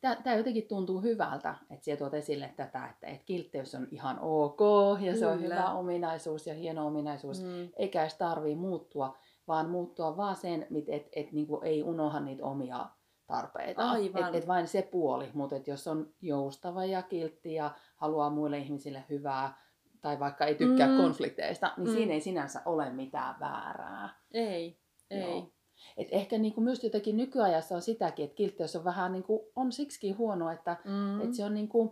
Tämä 0.00 0.36
jotenkin 0.36 0.68
tuntuu 0.68 1.00
hyvältä, 1.00 1.54
että 1.70 1.84
sinä 1.84 1.96
tuot 1.96 2.14
esille 2.14 2.52
tätä, 2.56 2.86
että, 2.86 3.06
että 3.06 3.24
kiltteys 3.24 3.74
on 3.74 3.88
ihan 3.90 4.18
ok 4.20 4.60
ja 5.00 5.16
se 5.16 5.26
on 5.26 5.38
Kyllä. 5.38 5.54
hyvä 5.54 5.72
ominaisuus 5.72 6.46
ja 6.46 6.54
hieno 6.54 6.86
ominaisuus. 6.86 7.42
Mm. 7.42 7.68
Eikä 7.76 8.02
edes 8.02 8.14
tarvii 8.14 8.54
muuttua, 8.54 9.16
vaan 9.48 9.70
muuttua 9.70 10.16
vaan 10.16 10.36
sen, 10.36 10.62
että 10.62 10.92
et, 10.92 11.08
et, 11.12 11.32
niinku 11.32 11.60
ei 11.60 11.82
unoha 11.82 12.20
niitä 12.20 12.44
omia 12.44 12.86
tarpeita. 13.26 13.90
Aivan. 13.90 14.28
Et, 14.28 14.34
et 14.34 14.48
vain 14.48 14.68
se 14.68 14.82
puoli, 14.82 15.30
mutta 15.34 15.56
et 15.56 15.68
jos 15.68 15.86
on 15.86 16.14
joustava 16.20 16.84
ja 16.84 17.02
kiltti 17.02 17.54
ja 17.54 17.70
haluaa 17.96 18.30
muille 18.30 18.58
ihmisille 18.58 19.04
hyvää, 19.08 19.62
tai 20.00 20.18
vaikka 20.20 20.44
ei 20.46 20.54
tykkää 20.54 20.88
Mm. 20.88 20.96
konflikteista, 20.96 21.72
niin 21.76 21.88
mm. 21.88 21.94
siinä 21.94 22.12
ei 22.12 22.20
sinänsä 22.20 22.62
ole 22.64 22.90
mitään 22.90 23.40
väärää. 23.40 24.08
Ei, 24.34 24.78
ei. 25.10 25.20
Joo. 25.20 25.52
Et 25.96 26.08
ehkä 26.10 26.38
niin 26.38 26.54
kuin 26.54 26.64
myös 26.64 26.84
jotenkin 26.84 27.16
nykyajassa 27.16 27.74
on 27.74 27.82
sitäkin, 27.82 28.24
että 28.24 28.34
kiltteys 28.34 28.76
on 28.76 28.84
vähän 28.84 29.12
niin 29.12 29.22
kuin, 29.22 29.40
on 29.56 29.72
siksikin 29.72 30.18
huono, 30.18 30.50
että, 30.50 30.76
Mm. 30.84 31.20
että 31.20 31.36
se 31.36 31.44
on 31.44 31.54
niin 31.54 31.68
kuin, 31.68 31.90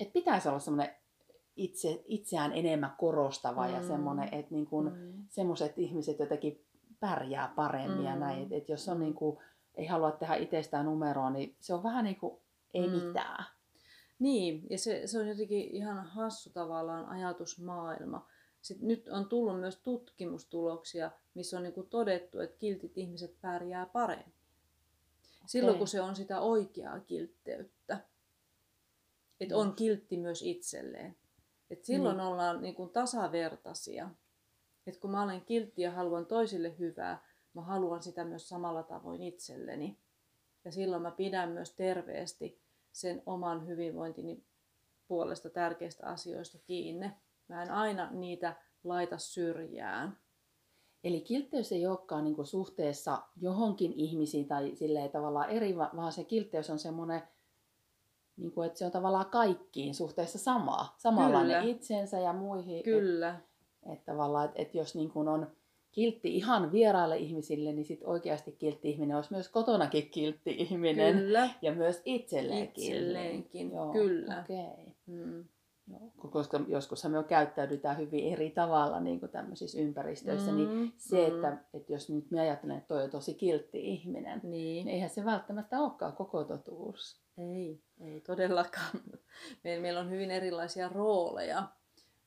että 0.00 0.12
pitäisi 0.12 0.48
olla 0.48 0.58
semmoinen 0.58 0.94
itse, 1.56 2.04
itseään 2.06 2.52
enemmän 2.52 2.94
korostava 2.98 3.66
mm. 3.66 3.74
ja 3.74 3.80
Mm. 3.80 3.86
semmoinen, 3.86 4.34
että 4.34 4.54
niin 4.54 4.66
kuin, 4.66 4.86
mm. 4.92 4.98
Mm. 4.98 5.24
semmoiset 5.28 5.78
ihmiset 5.78 6.18
jotenkin 6.18 6.64
pärjää 7.00 7.52
paremmin 7.56 7.98
mm. 7.98 8.04
ja 8.04 8.16
näin. 8.16 8.42
Että 8.42 8.56
et 8.56 8.68
jos 8.68 8.88
on 8.88 9.00
niin 9.00 9.14
kuin, 9.14 9.38
ei 9.74 9.86
halua 9.86 10.10
tehdä 10.10 10.34
itsestään 10.34 10.86
numeroa, 10.86 11.30
niin 11.30 11.56
se 11.60 11.74
on 11.74 11.82
vähän 11.82 12.04
niin 12.04 12.16
kuin 12.16 12.38
ei 12.74 12.86
mm. 12.88 12.92
mitään. 12.92 13.44
Niin, 14.18 14.66
ja 14.70 14.78
se, 14.78 15.06
se 15.06 15.18
on 15.18 15.28
jotenkin 15.28 15.70
ihan 15.70 16.04
hassu 16.04 16.50
tavallaan 16.50 17.06
ajatusmaailma. 17.06 18.26
Sitten 18.62 18.88
nyt 18.88 19.08
on 19.08 19.28
tullut 19.28 19.60
myös 19.60 19.76
tutkimustuloksia, 19.76 21.10
missä 21.34 21.56
on 21.56 21.62
niinku 21.62 21.82
todettu, 21.82 22.40
että 22.40 22.56
kiltit 22.58 22.98
ihmiset 22.98 23.40
pärjää 23.40 23.86
paremmin. 23.86 24.34
Silloin 25.46 25.78
kun 25.78 25.88
se 25.88 26.00
on 26.00 26.16
sitä 26.16 26.40
oikeaa 26.40 27.00
kiltteyttä. 27.00 28.00
Että 29.40 29.56
on 29.56 29.72
kiltti 29.74 30.16
myös 30.16 30.42
itselleen. 30.42 31.16
Et 31.70 31.84
silloin 31.84 32.16
Niin. 32.16 32.26
ollaan 32.26 32.62
niin 32.62 32.74
kuin 32.74 32.90
tasavertaisia. 32.90 34.10
Et 34.86 34.96
kun 34.96 35.10
mä 35.10 35.22
olen 35.22 35.40
kiltti 35.40 35.82
ja 35.82 35.90
haluan 35.90 36.26
toisille 36.26 36.78
hyvää, 36.78 37.24
mä 37.54 37.62
haluan 37.62 38.02
sitä 38.02 38.24
myös 38.24 38.48
samalla 38.48 38.82
tavoin 38.82 39.22
itselleni. 39.22 39.98
Ja 40.64 40.72
silloin 40.72 41.02
mä 41.02 41.10
pidän 41.10 41.50
myös 41.50 41.74
terveesti 41.74 42.60
sen 42.92 43.22
oman 43.26 43.66
hyvinvointini 43.66 44.44
puolesta 45.08 45.50
tärkeistä 45.50 46.06
asioista 46.06 46.58
kiinni. 46.58 47.10
Mä 47.50 47.62
en 47.62 47.70
aina 47.70 48.08
niitä 48.10 48.56
laita 48.84 49.18
syrjään. 49.18 50.16
Eli 51.04 51.20
kiltteys 51.20 51.72
ei 51.72 51.86
olekaan 51.86 52.24
niin 52.24 52.46
suhteessa 52.46 53.22
johonkin 53.40 53.92
ihmisiin 53.92 54.48
tai 54.48 54.70
silleen 54.74 55.10
tavallaan 55.10 55.50
eri, 55.50 55.76
va- 55.76 55.90
vaan 55.96 56.12
se 56.12 56.24
kiltteys 56.24 56.70
on 56.70 56.78
semmoinen, 56.78 57.22
niin 58.36 58.52
kuin, 58.52 58.66
että 58.66 58.78
se 58.78 58.86
on 58.86 58.90
tavallaan 58.92 59.26
kaikkiin 59.26 59.94
suhteessa 59.94 60.38
samaa. 60.38 60.94
Samanlainen 60.98 61.60
Kyllä. 61.60 61.72
itsensä 61.74 62.20
ja 62.20 62.32
muihin. 62.32 62.82
Kyllä, 62.82 63.28
Että 63.82 63.92
et 63.92 64.04
tavallaan, 64.04 64.44
että 64.48 64.62
et 64.62 64.74
jos 64.74 64.94
niin 64.94 65.10
kuin 65.10 65.28
on 65.28 65.46
kiltti 65.92 66.36
ihan 66.36 66.72
vieraille 66.72 67.16
ihmisille, 67.16 67.72
niin 67.72 67.84
sit 67.84 68.00
oikeasti 68.04 68.52
kiltti 68.52 68.90
ihminen 68.90 69.16
olisi 69.16 69.32
myös 69.32 69.48
kotonakin 69.48 70.10
kiltti 70.10 70.50
ihminen. 70.58 71.16
kyllä, 71.18 71.48
Ja 71.62 71.72
myös 71.74 72.02
itselleen 72.04 72.68
kiltti. 72.68 72.86
Itselleenkin, 72.96 73.72
Joo, 73.72 73.92
kyllä. 73.92 74.40
Okei. 74.44 74.94
mm. 75.06 75.44
Koska 76.30 76.60
joskushan 76.68 77.12
me 77.12 77.24
käyttäydytään 77.24 77.98
hyvin 77.98 78.32
eri 78.32 78.50
tavalla 78.50 79.00
niin 79.00 79.20
kuin 79.20 79.32
tämmöisissä 79.32 79.80
ympäristöissä, 79.80 80.50
mm, 80.50 80.56
niin 80.56 80.92
se, 80.96 81.28
mm. 81.28 81.34
että, 81.34 81.58
että 81.74 81.92
jos 81.92 82.10
nyt 82.10 82.30
me 82.30 82.40
ajattelen, 82.40 82.76
että 82.76 82.88
toi 82.88 83.04
on 83.04 83.10
tosi 83.10 83.34
kiltti 83.34 83.80
ihminen, 83.92 84.40
Niin. 84.42 84.50
niin 84.50 84.88
eihän 84.88 85.10
se 85.10 85.24
välttämättä 85.24 85.80
olekaan 85.80 86.12
koko 86.12 86.44
totuus. 86.44 87.20
Ei, 87.38 87.82
ei 88.00 88.20
todellakaan. 88.20 89.00
Meillä, 89.64 89.82
meillä 89.82 90.00
on 90.00 90.10
hyvin 90.10 90.30
erilaisia 90.30 90.88
rooleja, 90.88 91.68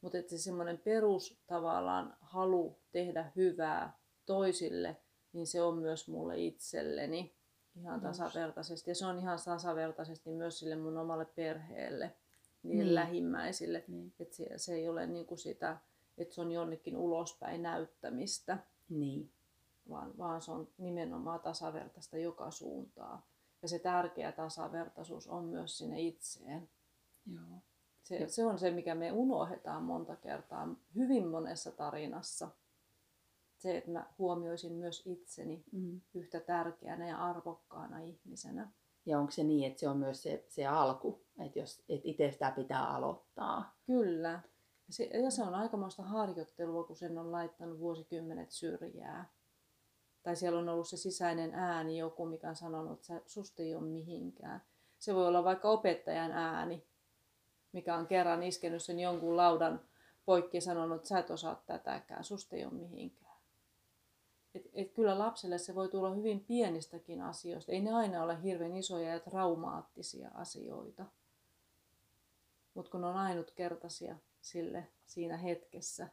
mutta 0.01 0.17
että 0.17 0.29
se 0.29 0.37
semmoinen 0.37 0.77
perus 0.77 1.41
tavallaan 1.47 2.17
halu 2.21 2.79
tehdä 2.91 3.31
hyvää 3.35 3.97
toisille, 4.25 4.97
niin 5.33 5.47
se 5.47 5.61
on 5.61 5.77
myös 5.77 6.07
mulle 6.07 6.37
itselleni 6.37 7.35
ihan 7.75 8.01
tasavertaisesti. 8.01 8.91
Ja 8.91 8.95
se 8.95 9.05
on 9.05 9.19
ihan 9.19 9.39
tasavertaisesti 9.45 10.29
myös 10.29 10.59
sille 10.59 10.75
mun 10.75 10.97
omalle 10.97 11.25
perheelle, 11.25 12.15
niille 12.63 12.83
Niin. 12.83 12.95
lähimmäisille. 12.95 13.83
Niin. 13.87 14.13
Että 14.19 14.35
se, 14.35 14.47
se 14.57 14.73
ei 14.73 14.89
ole 14.89 15.07
niinku 15.07 15.37
sitä, 15.37 15.77
että 16.17 16.35
se 16.35 16.41
on 16.41 16.51
jonnekin 16.51 16.97
ulospäin 16.97 17.63
näyttämistä, 17.63 18.57
niin. 18.89 19.31
vaan, 19.89 20.17
vaan 20.17 20.41
se 20.41 20.51
on 20.51 20.67
nimenomaan 20.77 21.39
tasavertaista 21.39 22.17
joka 22.17 22.51
suuntaan. 22.51 23.23
Ja 23.61 23.67
se 23.67 23.79
tärkeä 23.79 24.31
tasavertaisuus 24.31 25.27
on 25.27 25.45
myös 25.45 25.77
sinne 25.77 26.01
itseen. 26.01 26.69
Joo. 27.33 27.61
Se, 28.03 28.27
se 28.27 28.45
on 28.45 28.59
se, 28.59 28.71
mikä 28.71 28.95
me 28.95 29.11
unohdetaan 29.11 29.83
monta 29.83 30.15
kertaa 30.15 30.75
hyvin 30.95 31.27
monessa 31.27 31.71
tarinassa. 31.71 32.49
Se, 33.57 33.77
että 33.77 33.91
mä 33.91 34.05
huomioisin 34.17 34.71
myös 34.73 35.01
itseni 35.05 35.63
Mm. 35.71 36.01
yhtä 36.13 36.39
tärkeänä 36.39 37.07
ja 37.07 37.25
arvokkaana 37.25 37.99
ihmisenä. 37.99 38.71
Ja 39.05 39.19
onko 39.19 39.31
se 39.31 39.43
niin, 39.43 39.67
että 39.67 39.79
se 39.79 39.89
on 39.89 39.97
myös 39.97 40.23
se, 40.23 40.45
se 40.47 40.67
alku, 40.67 41.25
että 41.45 41.59
jos 41.59 41.83
et 41.89 42.01
itse 42.03 42.31
sitä 42.31 42.51
pitää 42.51 42.95
aloittaa? 42.95 43.75
Kyllä. 43.85 44.39
Se, 44.89 45.03
ja 45.03 45.31
se 45.31 45.43
on 45.43 45.55
aikamoista 45.55 46.03
harjoittelua, 46.03 46.83
kun 46.83 46.95
sen 46.95 47.17
on 47.17 47.31
laittanut 47.31 47.79
vuosikymmenet 47.79 48.51
syrjää. 48.51 49.29
Tai 50.23 50.35
siellä 50.35 50.59
on 50.59 50.69
ollut 50.69 50.87
se 50.87 50.97
sisäinen 50.97 51.53
ääni, 51.53 51.97
joku, 51.97 52.25
mikä 52.25 52.49
on 52.49 52.55
sanonut, 52.55 52.99
että 52.99 53.21
susta 53.25 53.63
ei 53.63 53.75
ole 53.75 53.83
mihinkään. 53.83 54.61
Se 54.99 55.15
voi 55.15 55.27
olla 55.27 55.43
vaikka 55.43 55.69
opettajan 55.69 56.31
ääni, 56.31 56.87
mikä 57.71 57.95
on 57.95 58.07
kerran 58.07 58.43
iskenyt 58.43 58.83
sen 58.83 58.99
jonkun 58.99 59.37
laudan 59.37 59.81
poikki 60.25 60.57
ja 60.57 60.61
sanonut, 60.61 60.95
että 60.95 61.07
sä 61.07 61.19
et 61.19 61.31
osaa 61.31 61.63
tätäkään, 61.65 62.23
susta 62.23 62.55
ei 62.55 62.65
ole 62.65 62.73
mihinkään. 62.73 63.22
Et, 64.55 64.69
et 64.73 64.91
kyllä 64.91 65.19
lapselle 65.19 65.57
se 65.57 65.75
voi 65.75 65.89
tulla 65.89 66.13
hyvin 66.13 66.39
pienistäkin 66.39 67.21
asioista. 67.21 67.71
Ei 67.71 67.81
ne 67.81 67.93
aina 67.93 68.23
ole 68.23 68.43
hirveän 68.43 68.77
isoja 68.77 69.09
ja 69.09 69.19
traumaattisia 69.19 70.31
asioita. 70.33 71.05
Mutta 72.73 72.91
kun 72.91 73.03
on 73.03 73.15
ainutkertaisia 73.15 74.15
sille 74.41 74.87
siinä 75.05 75.37
hetkessä. 75.37 76.07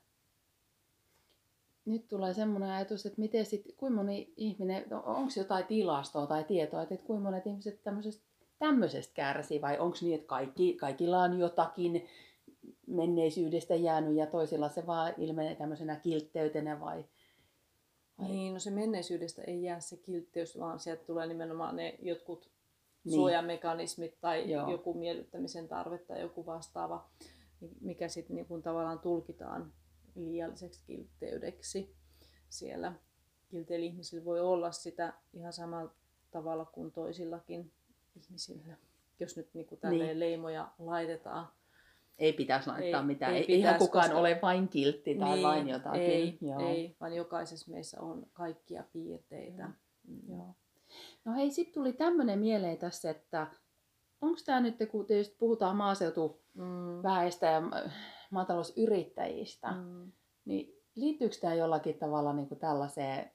Nyt 1.85 2.09
tulee 2.09 2.35
semmoinen 2.35 2.70
ajatus, 2.70 3.07
että 3.07 3.20
miten 3.20 3.46
sit, 3.46 3.64
kuinka 3.76 3.96
moni 3.96 4.33
ihminen, 4.37 4.85
onko 4.92 5.33
jotain 5.37 5.66
tilastoa 5.66 6.26
tai 6.26 6.44
tietoa, 6.44 6.83
että, 6.83 6.94
että 6.94 7.07
kuinka 7.07 7.22
monet 7.22 7.46
ihmiset 7.46 7.83
tämmöisestä, 7.83 8.24
tämmöisestä 8.59 9.14
kärsii, 9.14 9.61
vai 9.61 9.79
onko 9.79 9.96
niin, 10.00 10.14
että 10.14 10.26
kaikki, 10.26 10.74
kaikilla 10.74 11.22
on 11.22 11.38
jotakin 11.38 12.07
menneisyydestä 12.87 13.74
jäänyt 13.74 14.16
ja 14.16 14.26
toisilla 14.26 14.68
se 14.68 14.87
vaan 14.87 15.14
ilmenee 15.18 15.55
tämmöisenä 15.55 15.96
kiltteytenä 15.96 16.81
vai? 16.81 17.05
Niin, 18.29 18.55
no 18.55 18.61
se 18.61 18.71
menneisyydestä 18.71 19.43
ei 19.43 19.63
jää 19.63 19.81
se 19.81 19.97
kiltteys, 19.97 20.59
vaan 20.59 20.81
sieltä 20.81 21.05
tulee 21.05 21.27
nimenomaan 21.27 21.77
ne 21.77 21.99
jotkut 22.03 22.51
Niin. 23.05 23.15
suojamekanismit 23.15 24.21
tai 24.21 24.51
Joo. 24.51 24.71
joku 24.71 24.95
miellyttämisen 24.95 25.69
tarve 25.69 25.99
tai 25.99 26.21
joku 26.21 26.47
vastaava, 26.47 27.11
mikä 27.81 28.09
sitten 28.09 28.37
niin 28.37 28.63
tavallaan 28.63 28.99
tulkitaan 28.99 29.73
liialliseksi 30.15 30.81
kiltteydeksi 30.87 31.95
siellä. 32.49 32.93
Kilteillä 33.49 33.87
ihmisillä 33.87 34.25
voi 34.25 34.41
olla 34.41 34.73
sitä 34.73 35.13
ihan 35.33 35.53
samalla 35.53 35.91
tavalla 36.31 36.65
kuin 36.65 36.93
toisillakin 36.93 37.73
ihmisillä, 38.17 38.77
jos 39.21 39.37
nyt 39.37 39.49
niin 39.55 39.67
kuin 39.67 39.81
tälleen 39.81 40.09
Niin. 40.09 40.21
leimoja 40.21 40.69
laitetaan. 40.79 41.49
Ei 42.18 42.33
pitäisi 42.33 42.70
laittaa 42.70 43.01
Ei- 43.01 43.07
mitään. 43.07 43.33
ei 43.35 43.40
Ei, 43.40 43.46
pitäisi, 43.46 43.79
kukaan 43.79 44.05
koska- 44.05 44.18
ole 44.20 44.38
vain 44.42 44.68
kiltti 44.68 45.14
tai 45.14 45.35
Niin, 45.35 45.46
vain 45.46 45.68
jotakin. 45.68 46.01
Ei, 46.03 46.38
Joo. 46.40 46.68
ei, 46.68 46.96
vaan 47.01 47.14
jokaisessa 47.14 47.70
meissä 47.70 48.01
on 48.01 48.27
kaikkia 48.33 48.85
piirteitä. 48.92 49.62
Joo. 49.62 49.70
Mm. 50.09 50.20
Joo. 50.37 50.55
No 51.25 51.33
hei, 51.35 51.51
sitten 51.51 51.75
tuli 51.75 51.92
tämmöinen 51.92 52.38
mieleen 52.38 52.79
tässä, 52.79 53.11
että 53.11 53.46
onko 54.20 54.40
tämä 54.46 54.61
nyt, 54.61 54.77
kun 54.90 55.07
tietysti 55.07 55.37
puhutaan 55.38 55.77
maaseutuväestä 55.77 57.46
Mm. 57.46 57.53
ja 57.55 57.61
ma- 57.61 57.90
maatalousyrittäjistä, 58.31 59.70
Mm. 59.70 60.12
niin 60.44 60.77
liittyykö 60.94 61.37
tämä 61.40 61.55
jollakin 61.55 61.99
tavalla 61.99 62.33
niin 62.33 62.49
kuin 62.49 62.61
tällaiseen 62.61 63.31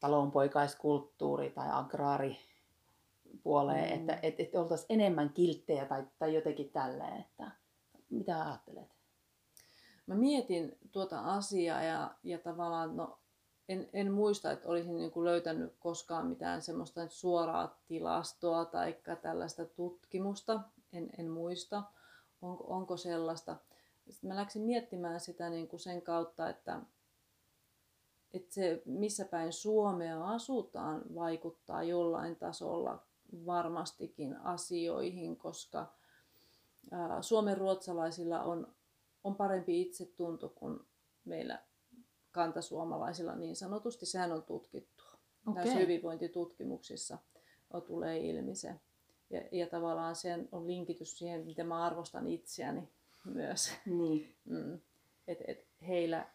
talonpoikaiskulttuuri- 0.00 1.50
tai 1.54 1.68
agraaripuoleen, 1.72 3.88
Mm. 3.88 3.94
että 4.00 4.18
et, 4.22 4.40
et 4.40 4.54
oltaisiin 4.54 4.86
enemmän 5.00 5.30
kilttejä 5.30 5.84
tai, 5.86 6.04
tai 6.18 6.34
jotenkin 6.34 6.70
tälleen, 6.70 7.20
että 7.20 7.50
mitä 8.14 8.46
ajattelet? 8.46 8.94
Mä 10.06 10.14
mietin 10.14 10.78
tuota 10.92 11.20
asiaa 11.20 11.82
ja, 11.82 12.14
ja 12.22 12.38
tavallaan 12.38 12.96
no, 12.96 13.18
en, 13.68 13.88
en 13.92 14.12
muista, 14.12 14.52
että 14.52 14.68
olisin 14.68 14.96
niin 14.96 15.10
kuin 15.10 15.24
löytänyt 15.24 15.74
koskaan 15.78 16.26
mitään 16.26 16.62
semmoista 16.62 17.08
suoraa 17.08 17.78
tilastoa 17.86 18.64
tai 18.64 18.96
tällaista 19.22 19.64
tutkimusta. 19.64 20.60
En, 20.92 21.10
en 21.18 21.30
muista, 21.30 21.82
onko, 22.42 22.64
onko 22.68 22.96
sellaista. 22.96 23.56
Sitten 24.10 24.28
mä 24.28 24.36
läksin 24.36 24.62
miettimään 24.62 25.20
sitä 25.20 25.50
niin 25.50 25.68
kuin 25.68 25.80
sen 25.80 26.02
kautta, 26.02 26.48
että, 26.48 26.80
että 28.32 28.54
se 28.54 28.82
missä 28.84 29.24
päin 29.24 29.52
Suomea 29.52 30.28
asutaan 30.28 31.02
vaikuttaa 31.14 31.82
jollain 31.82 32.36
tasolla 32.36 33.02
varmastikin 33.46 34.36
asioihin, 34.36 35.36
koska 35.36 35.92
Suomen 37.20 37.58
ruotsalaisilla 37.58 38.42
on, 38.42 38.74
on 39.24 39.36
parempi 39.36 39.82
itsetunto 39.82 40.48
kuin 40.48 40.80
meillä 41.24 41.62
kantasuomalaisilla 42.32 43.34
niin 43.34 43.56
sanotusti. 43.56 44.06
Sehän 44.06 44.32
on 44.32 44.42
tutkittu. 44.42 45.04
Näissä 45.46 45.72
Okei. 45.72 45.82
hyvinvointitutkimuksissa 45.82 47.18
tulee 47.86 48.18
ilmi 48.18 48.54
se. 48.54 48.74
Ja, 49.30 49.40
ja 49.52 49.66
tavallaan 49.66 50.16
sen 50.16 50.48
on 50.52 50.66
linkitys 50.66 51.18
siihen, 51.18 51.44
miten 51.44 51.66
mä 51.66 51.84
arvostan 51.84 52.26
itseäni 52.26 52.88
myös. 53.24 53.72
Niin. 53.86 54.34
Mm. 54.44 54.80
Et, 55.28 55.38
et 55.46 55.66
heillä 55.86 56.28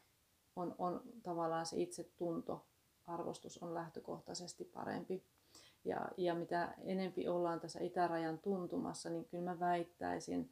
on, 0.55 0.75
on 0.77 1.01
tavallaan 1.23 1.65
se 1.65 1.81
itsetunto, 1.81 2.65
arvostus 3.07 3.57
on 3.57 3.73
lähtökohtaisesti 3.73 4.65
parempi. 4.65 5.23
Ja, 5.85 6.09
ja 6.17 6.35
mitä 6.35 6.73
enempi 6.83 7.27
ollaan 7.27 7.59
tässä 7.59 7.79
itärajan 7.79 8.39
tuntumassa, 8.39 9.09
niin 9.09 9.25
kyllä 9.25 9.43
mä 9.43 9.59
väittäisin, 9.59 10.49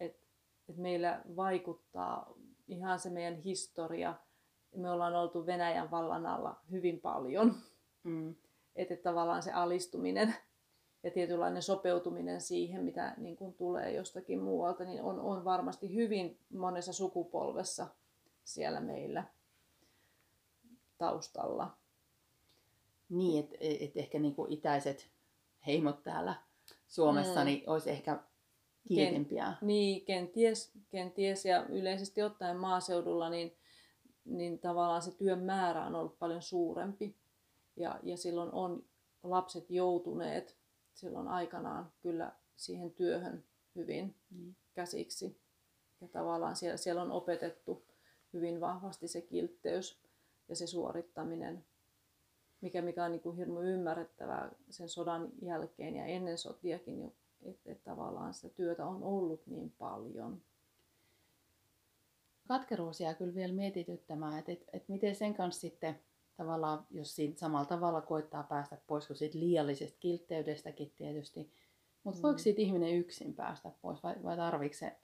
että 0.00 0.28
et 0.68 0.76
meillä 0.76 1.22
vaikuttaa 1.36 2.34
ihan 2.68 2.98
se 2.98 3.10
meidän 3.10 3.36
historia. 3.36 4.14
Me 4.76 4.90
ollaan 4.90 5.14
oltu 5.14 5.46
Venäjän 5.46 5.90
vallan 5.90 6.26
alla 6.26 6.60
hyvin 6.70 7.00
paljon. 7.00 7.54
Mm. 8.02 8.34
Että 8.76 8.94
et 8.94 9.02
tavallaan 9.02 9.42
se 9.42 9.52
alistuminen 9.52 10.34
ja 11.02 11.10
tietynlainen 11.10 11.62
sopeutuminen 11.62 12.40
siihen, 12.40 12.84
mitä 12.84 13.14
niin 13.16 13.36
kuin 13.36 13.54
tulee 13.54 13.92
jostakin 13.92 14.42
muualta, 14.42 14.84
niin 14.84 15.02
on, 15.02 15.20
on 15.20 15.44
varmasti 15.44 15.94
hyvin 15.94 16.38
monessa 16.50 16.92
sukupolvessa 16.92 17.86
siellä 18.44 18.80
meillä 18.80 19.24
taustalla. 20.98 21.76
Niin, 23.08 23.44
että 23.44 23.56
et 23.60 23.96
ehkä 23.96 24.18
niinku 24.18 24.46
itäiset 24.48 25.08
heimot 25.66 26.02
täällä 26.02 26.34
Suomessa 26.86 27.40
Mm. 27.40 27.44
niin 27.46 27.62
olisi 27.66 27.90
ehkä 27.90 28.22
kiltimpiä. 28.88 29.52
Niin, 29.62 30.04
kenties, 30.04 30.72
kenties 30.90 31.44
ja 31.44 31.66
yleisesti 31.68 32.22
ottaen 32.22 32.56
maaseudulla, 32.56 33.30
niin, 33.30 33.56
niin 34.24 34.58
tavallaan 34.58 35.02
se 35.02 35.10
työn 35.16 35.38
määrä 35.38 35.86
on 35.86 35.94
ollut 35.94 36.18
paljon 36.18 36.42
suurempi. 36.42 37.16
Ja, 37.76 38.00
ja 38.02 38.16
silloin 38.16 38.52
on 38.52 38.84
lapset 39.22 39.70
joutuneet 39.70 40.56
silloin 40.94 41.28
aikanaan 41.28 41.92
kyllä 42.02 42.32
siihen 42.56 42.90
työhön 42.90 43.44
hyvin 43.74 44.14
Niin. 44.30 44.56
käsiksi. 44.74 45.40
Ja 46.00 46.08
tavallaan 46.08 46.56
siellä, 46.56 46.76
siellä 46.76 47.02
on 47.02 47.10
opetettu 47.12 47.84
hyvin 48.32 48.60
vahvasti 48.60 49.08
se 49.08 49.20
kiltteys 49.20 49.98
ja 50.48 50.56
se 50.56 50.66
suorittaminen, 50.66 51.64
mikä, 52.60 52.82
mikä 52.82 53.04
on 53.04 53.12
niin 53.12 53.22
kuin 53.22 53.36
hirmu 53.36 53.60
ymmärrettävää 53.60 54.50
sen 54.70 54.88
sodan 54.88 55.28
jälkeen 55.42 55.96
ja 55.96 56.04
ennen 56.06 56.38
sotiakin, 56.38 57.00
jo, 57.00 57.12
että, 57.42 57.72
että 57.72 57.90
tavallaan 57.90 58.34
sitä 58.34 58.48
työtä 58.48 58.86
on 58.86 59.02
ollut 59.02 59.46
niin 59.46 59.72
paljon. 59.78 60.42
Katkeruus 62.48 63.00
jää 63.00 63.14
kyllä 63.14 63.34
vielä 63.34 63.52
mietityttämään, 63.52 64.38
että 64.38 64.52
et, 64.52 64.64
et 64.72 64.88
miten 64.88 65.14
sen 65.16 65.34
kanssa 65.34 65.60
sitten 65.60 65.98
tavallaan, 66.36 66.86
jos 66.90 67.16
siinä 67.16 67.36
samalla 67.36 67.66
tavalla 67.66 68.00
koittaa 68.00 68.42
päästä 68.42 68.78
pois 68.86 69.06
kuin 69.06 69.16
siitä 69.16 69.38
liiallisesta 69.38 69.96
kiltteydestäkin 70.00 70.92
tietysti, 70.96 71.50
mutta 72.04 72.18
Mm. 72.18 72.22
voiko 72.22 72.38
siitä 72.38 72.60
ihminen 72.62 72.94
yksin 72.94 73.34
päästä 73.34 73.72
pois 73.82 74.02
vai, 74.02 74.14
vai 74.22 74.36
tarviiko 74.36 74.74
se, 74.74 74.96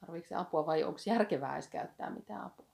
tarviiko 0.00 0.28
se 0.28 0.34
apua 0.34 0.66
vai 0.66 0.84
onko 0.84 1.00
järkevää 1.06 1.54
edes 1.54 1.68
käyttää 1.68 2.10
mitään 2.10 2.44
apua? 2.44 2.66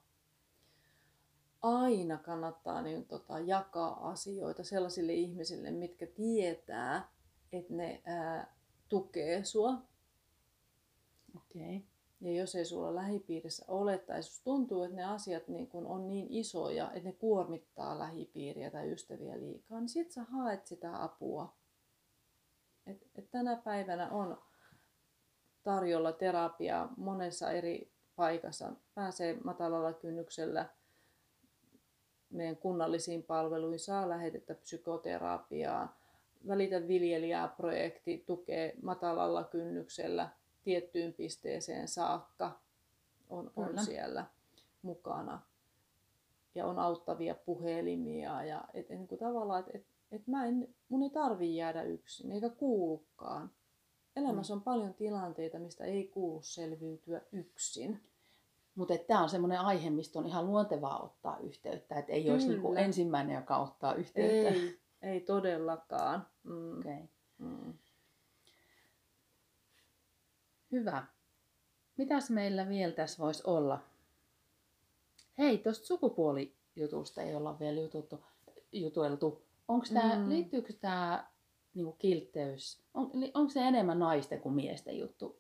Aina 1.62 2.18
kannattaa 2.18 2.83
niin, 2.83 3.07
tota, 3.07 3.38
jakaa 3.38 4.11
asioita 4.11 4.64
sellaisille 4.64 5.12
ihmisille, 5.12 5.70
mitkä 5.70 6.07
tietää, 6.07 7.09
että 7.53 7.75
ne 7.75 8.03
ää, 8.05 8.57
tukee 8.88 9.44
sua. 9.44 9.83
Okei. 11.37 11.77
Okay. 11.77 11.90
Ja 12.20 12.33
jos 12.33 12.55
ei 12.55 12.64
sulla 12.64 12.94
lähipiirissä 12.94 13.64
ole, 13.68 13.99
tai 13.99 14.18
jos 14.18 14.40
tuntuu, 14.40 14.83
että 14.83 14.96
ne 14.96 15.05
asiat 15.05 15.49
niin 15.49 15.68
kun 15.68 15.87
on 15.87 16.09
niin 16.09 16.27
isoja, 16.31 16.92
että 16.92 17.09
ne 17.09 17.12
kuormittaa 17.12 17.99
lähipiiriä 17.99 18.70
tai 18.70 18.92
ystäviä 18.92 19.40
liikaa, 19.40 19.81
niin 19.81 19.88
sit 19.88 20.11
sä 20.11 20.23
haet 20.23 20.66
sitä 20.66 21.03
apua. 21.03 21.57
Et, 22.87 23.07
et 23.14 23.31
tänä 23.31 23.57
päivänä 23.57 24.11
on 24.11 24.42
tarjolla 25.62 26.12
terapiaa 26.12 26.94
monessa 26.96 27.51
eri 27.51 27.92
paikassa. 28.16 28.73
Pääsee 28.94 29.38
matalalla 29.44 29.92
kynnyksellä 29.92 30.68
meidän 32.30 32.56
kunnallisiin 32.56 33.22
palveluihin, 33.22 33.80
saa 33.80 34.08
lähetettä 34.08 34.54
psykoterapiaa. 34.54 36.00
Välitä 36.48 36.88
viljelijää 36.88 37.48
projekti 37.48 38.24
tukee 38.26 38.74
matalalla 38.82 39.44
kynnyksellä 39.44 40.28
tiettyyn 40.64 41.12
pisteeseen 41.12 41.88
saakka 41.88 42.60
on, 43.28 43.50
on 43.56 43.66
Kyllä. 43.66 43.82
siellä 43.82 44.26
mukana. 44.82 45.40
Ja 46.54 46.66
on 46.66 46.78
auttavia 46.78 47.34
puhelimia. 47.34 48.44
Ja 48.44 48.64
et, 48.74 48.90
et, 48.90 48.98
niin 48.98 49.08
kuin 49.08 49.18
tavallaan, 49.18 49.60
että 49.60 49.78
et, 49.78 49.84
et 50.12 50.26
mä 50.26 50.46
en, 50.46 50.74
mun 50.88 51.02
ei 51.02 51.10
tarvi 51.10 51.56
jäädä 51.56 51.82
yksin, 51.82 52.32
eikä 52.32 52.48
kuulukaan. 52.48 53.50
Elämässä 54.16 54.54
on 54.54 54.62
paljon 54.62 54.94
tilanteita, 54.94 55.58
mistä 55.58 55.84
ei 55.84 56.08
kuulu 56.08 56.42
selviytyä 56.42 57.20
yksin. 57.32 58.00
Mutta 58.74 58.94
tämä 58.98 59.22
on 59.22 59.28
semmoinen 59.28 59.61
aihe, 59.61 59.90
mistä 59.90 60.18
on 60.18 60.26
ihan 60.26 60.46
luontevaa 60.46 61.02
ottaa 61.02 61.38
yhteyttä, 61.38 61.98
että 61.98 62.12
ei 62.12 62.30
olisi 62.30 62.48
niinku 62.48 62.74
ensimmäinen, 62.74 63.37
joka 63.37 63.56
ottaa 63.56 63.94
yhteyttä. 63.94 64.48
Ei, 64.50 64.78
ei 65.02 65.20
todellakaan. 65.20 66.26
Mm. 66.44 66.70
Okay. 66.80 67.02
Mm. 67.38 67.74
Hyvä. 70.72 71.06
Mitäs 71.96 72.30
meillä 72.30 72.68
vielä 72.68 72.92
tässä 72.92 73.22
voisi 73.22 73.42
olla? 73.46 73.80
Hei, 75.38 75.59
tuosta 75.59 75.87
sukupuolijutusta 75.87 77.22
ei 77.22 77.35
olla 77.35 77.59
vielä 77.59 77.80
jututtu, 77.80 78.24
jutueltu. 78.72 79.42
Onko 79.68 79.87
tää, 79.94 80.16
Mm. 80.16 80.28
liittyykö 80.28 80.72
tämä 80.72 81.26
niinku 81.74 81.92
kiltteys, 81.92 82.83
on, 82.94 83.11
onko 83.35 83.52
se 83.52 83.61
enemmän 83.61 83.98
naisten 83.98 84.40
kuin 84.40 84.54
miesten 84.54 84.98
juttu? 84.98 85.39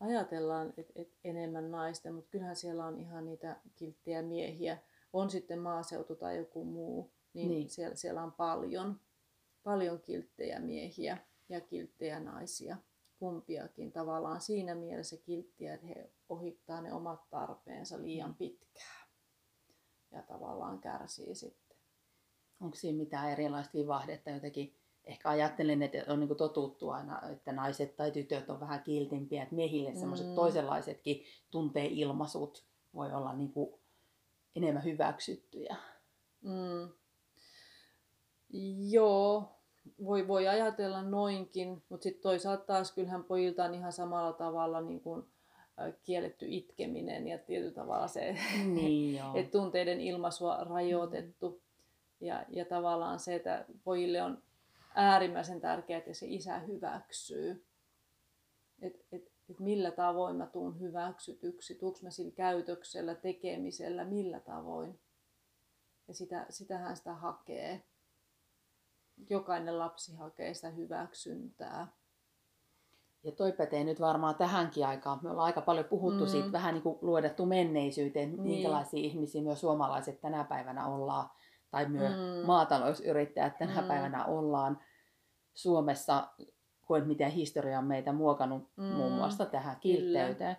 Ajatellaan, 0.00 0.72
että 0.76 0.92
et 0.96 1.12
enemmän 1.24 1.70
naisten, 1.70 2.14
mutta 2.14 2.30
kyllähän 2.30 2.56
siellä 2.56 2.86
on 2.86 3.00
ihan 3.00 3.24
niitä 3.24 3.56
kilttejä 3.76 4.22
miehiä. 4.22 4.78
On 5.12 5.30
sitten 5.30 5.58
maaseutu 5.58 6.16
tai 6.16 6.36
joku 6.36 6.64
muu, 6.64 7.02
niin, 7.34 7.48
Niin. 7.48 7.58
niin. 7.58 7.70
Siellä, 7.70 7.96
siellä 7.96 8.22
on 8.22 8.32
paljon, 8.32 9.00
paljon 9.62 10.00
kilttejä 10.00 10.58
miehiä 10.60 11.18
ja 11.48 11.60
kilttejä 11.60 12.20
naisia. 12.20 12.76
Kumpiakin 13.18 13.92
tavallaan 13.92 14.40
siinä 14.40 14.74
mielessä 14.74 15.16
kilttiä, 15.16 15.74
että 15.74 15.86
he 15.86 16.10
ohittaa 16.28 16.80
ne 16.80 16.92
omat 16.92 17.30
tarpeensa 17.30 18.02
liian 18.02 18.30
Mm. 18.30 18.34
pitkään. 18.36 19.08
Ja 20.10 20.22
tavallaan 20.22 20.78
kärsii 20.80 21.34
sitten. 21.34 21.76
Onko 22.60 22.76
siinä 22.76 22.98
mitään 22.98 23.30
erilaista 23.30 23.78
vivahdetta 23.78 24.30
jotenkin? 24.30 24.76
Ehkä 25.04 25.28
ajattelen, 25.28 25.82
että 25.82 26.04
on 26.12 26.20
niinku 26.20 26.34
totuttu 26.34 26.90
aina, 26.90 27.22
että 27.32 27.52
naiset 27.52 27.96
tai 27.96 28.10
tytöt 28.10 28.50
on 28.50 28.60
vähän 28.60 28.82
kiltimpiä, 28.82 29.42
että 29.42 29.54
miehille 29.54 29.94
semmoiset 29.94 30.26
Mm. 30.26 30.34
toisenlaisetkin 30.34 31.24
tunteilmaisut 31.50 32.64
voi 32.94 33.12
olla 33.12 33.32
niinku 33.32 33.80
enemmän 34.56 34.84
hyväksyttyjä. 34.84 35.76
Mm. 36.40 36.88
Joo, 38.90 39.44
voi, 40.04 40.28
voi 40.28 40.48
ajatella 40.48 41.02
noinkin, 41.02 41.82
mutta 41.88 42.04
sitten 42.04 42.22
toisaalta 42.22 42.64
taas 42.64 42.92
kyllähän 42.92 43.24
pojilta 43.24 43.64
on 43.64 43.74
ihan 43.74 43.92
samalla 43.92 44.32
tavalla 44.32 44.80
niin 44.80 45.00
kuin, 45.00 45.26
kielletty 46.02 46.46
itkeminen 46.48 47.28
ja 47.28 47.38
tietyllä 47.38 47.72
tavalla 47.72 48.08
se, 48.08 48.36
Niin 48.64 49.20
että 49.34 49.58
tunteiden 49.58 50.00
ilmaisua 50.00 50.56
rajoitettu. 50.64 51.62
Ja, 52.20 52.44
ja 52.48 52.64
tavallaan 52.64 53.18
se, 53.18 53.34
että 53.34 53.64
pojille 53.84 54.22
on 54.22 54.42
äärimmäisen 54.94 55.60
tärkeää, 55.60 55.98
että 55.98 56.14
se 56.14 56.26
isä 56.28 56.58
hyväksyy. 56.58 57.66
Että 58.82 59.04
et, 59.12 59.22
et 59.50 59.60
millä 59.60 59.90
tavoin 59.90 60.36
mä 60.36 60.46
tuun 60.46 60.80
hyväksytyksi, 60.80 61.74
tuuks 61.74 62.02
mä 62.02 62.10
sillä 62.10 62.32
käytöksellä, 62.32 63.14
tekemisellä, 63.14 64.04
millä 64.04 64.40
tavoin. 64.40 65.00
Ja 66.08 66.14
sitä, 66.14 66.46
sitähän 66.50 66.96
sitä 66.96 67.14
hakee. 67.14 67.82
Jokainen 69.30 69.78
lapsi 69.78 70.14
hakee 70.14 70.54
sitä 70.54 70.70
hyväksyntää. 70.70 71.88
Ja 73.22 73.32
toi 73.32 73.52
pätee 73.52 73.84
nyt 73.84 74.00
varmaan 74.00 74.34
tähänkin 74.34 74.86
aikaan. 74.86 75.18
Me 75.22 75.30
ollaan 75.30 75.46
aika 75.46 75.60
paljon 75.60 75.84
puhuttu 75.86 76.24
Mm. 76.24 76.30
siitä, 76.30 76.52
vähän 76.52 76.74
niin 76.74 76.82
kuin 76.82 76.98
luodettu 77.02 77.46
menneisyyteen, 77.46 78.30
Niin. 78.30 78.42
minkälaisia 78.42 79.00
ihmisiä 79.00 79.42
me 79.42 79.56
suomalaiset 79.56 80.20
tänä 80.20 80.44
päivänä 80.44 80.86
ollaan, 80.86 81.30
tai 81.70 81.88
myös 81.88 82.12
Mm. 82.12 82.46
maatalousyrittäjät 82.46 83.58
tänä 83.58 83.80
Mm. 83.80 83.88
päivänä 83.88 84.24
ollaan 84.24 84.78
Suomessa, 85.54 86.28
kun 86.86 87.06
miten 87.06 87.30
historia 87.30 87.78
on 87.78 87.84
meitä 87.84 88.12
muokannut 88.12 88.68
Mm. 88.76 88.84
muun 88.84 89.12
muassa 89.12 89.46
tähän 89.46 89.76
kiltteyteen. 89.80 90.56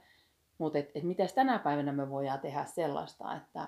Mutta 0.58 0.80
et, 0.80 0.92
et 0.96 1.04
miten 1.04 1.30
tänä 1.36 1.60
päivänä 1.60 1.92
me 1.92 2.10
voidaan 2.10 2.40
tehdä 2.40 2.66
sellaista, 2.66 3.36
että, 3.36 3.68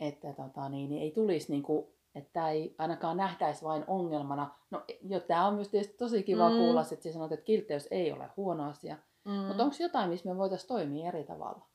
että 0.00 0.32
tota, 0.32 0.68
niin, 0.68 0.90
niin 0.90 1.02
ei 1.02 1.10
tulisi 1.10 1.52
niinku, 1.52 1.94
että 2.14 2.48
ei 2.50 2.74
ainakaan 2.78 3.16
nähtäisi 3.16 3.64
vain 3.64 3.84
ongelmana. 3.86 4.50
No 4.70 4.84
jo, 5.08 5.20
tämä 5.20 5.46
on 5.46 5.54
myös 5.54 5.68
tietysti 5.68 5.96
tosi 5.96 6.22
kiva 6.22 6.50
Mm. 6.50 6.56
kuulla, 6.56 6.84
että 6.92 7.12
sanot, 7.12 7.32
että 7.32 7.44
kiltteys 7.44 7.88
ei 7.90 8.12
ole 8.12 8.30
huono 8.36 8.68
asia. 8.70 8.96
Mm. 9.24 9.32
Mutta 9.32 9.62
onko 9.62 9.76
jotain, 9.80 10.10
missä 10.10 10.28
me 10.28 10.36
voitaisiin 10.38 10.68
toimia 10.68 11.08
eri 11.08 11.24
tavalla? 11.24 11.66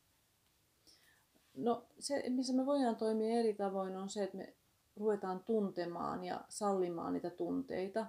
No 1.55 1.83
se, 1.99 2.23
missä 2.29 2.53
me 2.53 2.65
voidaan 2.65 2.95
toimia 2.95 3.39
eri 3.39 3.53
tavoin, 3.53 3.97
on 3.97 4.09
se, 4.09 4.23
että 4.23 4.37
me 4.37 4.53
ruvetaan 4.99 5.43
tuntemaan 5.43 6.23
ja 6.23 6.41
sallimaan 6.49 7.13
niitä 7.13 7.29
tunteita 7.29 8.05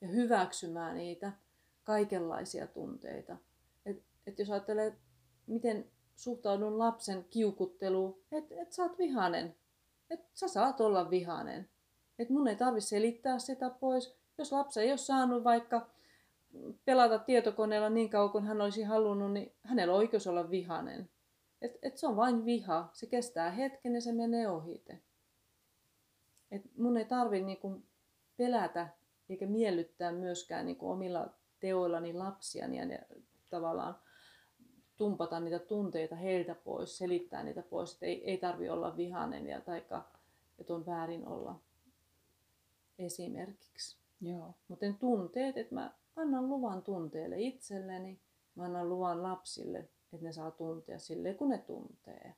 ja 0.00 0.08
hyväksymään 0.08 0.96
niitä, 0.96 1.32
kaikenlaisia 1.84 2.66
tunteita. 2.66 3.36
Et, 3.86 4.02
et 4.26 4.38
jos 4.38 4.50
ajattelee, 4.50 4.96
miten 5.46 5.90
suhtaudun 6.14 6.78
lapsen 6.78 7.24
kiukutteluun, 7.30 8.18
että 8.32 8.54
et 8.62 8.72
sä 8.72 8.82
oot 8.82 8.98
vihanen, 8.98 9.56
että 10.10 10.30
sä 10.34 10.48
saat 10.48 10.80
olla 10.80 11.10
vihanen. 11.10 11.68
Et 12.18 12.30
mun 12.30 12.48
ei 12.48 12.56
tarvitse 12.56 12.88
selittää 12.88 13.38
sitä 13.38 13.70
pois. 13.70 14.16
Jos 14.38 14.52
lapsi 14.52 14.80
ei 14.80 14.90
ole 14.90 14.96
saanut 14.96 15.44
vaikka 15.44 15.90
pelata 16.84 17.18
tietokoneella 17.18 17.90
niin 17.90 18.10
kauan 18.10 18.30
kuin 18.30 18.44
hän 18.44 18.60
olisi 18.60 18.82
halunnut, 18.82 19.32
niin 19.32 19.52
hänellä 19.62 19.94
on 19.94 19.98
oikeus 19.98 20.26
olla 20.26 20.50
vihanen. 20.50 21.10
Et, 21.62 21.78
et 21.82 21.98
se 21.98 22.06
on 22.06 22.16
vain 22.16 22.44
viha. 22.44 22.90
Se 22.92 23.06
kestää 23.06 23.50
hetken 23.50 23.94
ja 23.94 24.00
se 24.00 24.12
menee 24.12 24.48
ohite. 24.48 25.02
Et 26.50 26.62
mun 26.76 26.96
ei 26.96 27.04
tarvi 27.04 27.42
niinku 27.42 27.82
pelätä 28.36 28.88
eikä 29.28 29.46
miellyttää 29.46 30.12
myöskään 30.12 30.66
niinku 30.66 30.90
omilla 30.90 31.34
teoillani 31.60 32.12
lapsiani 32.12 32.76
ja 32.76 32.84
ne, 32.84 33.06
tavallaan 33.50 33.98
tumpata 34.96 35.40
niitä 35.40 35.58
tunteita 35.58 36.16
heiltä 36.16 36.54
pois, 36.54 36.98
selittää 36.98 37.42
niitä 37.42 37.62
pois, 37.62 37.92
että 37.92 38.06
ei, 38.06 38.30
ei 38.30 38.38
tarvi 38.38 38.68
olla 38.68 38.96
vihainen 38.96 39.46
ja 39.46 39.60
taikka, 39.60 40.04
että 40.58 40.74
on 40.74 40.86
väärin 40.86 41.28
olla 41.28 41.60
esimerkiksi. 42.98 43.98
Joo. 44.20 44.54
Mutta 44.68 44.86
tunteet, 45.00 45.56
että 45.56 45.74
mä 45.74 45.94
annan 46.16 46.48
luvan 46.48 46.82
tunteelle 46.82 47.40
itselleni, 47.40 48.20
mä 48.54 48.64
annan 48.64 48.88
luvan 48.88 49.22
lapsille, 49.22 49.78
että 50.12 50.26
ne 50.26 50.32
saa 50.32 50.50
tuntea 50.50 50.98
sille, 50.98 51.34
kun 51.34 51.48
ne 51.48 51.58
tuntee. 51.58 52.34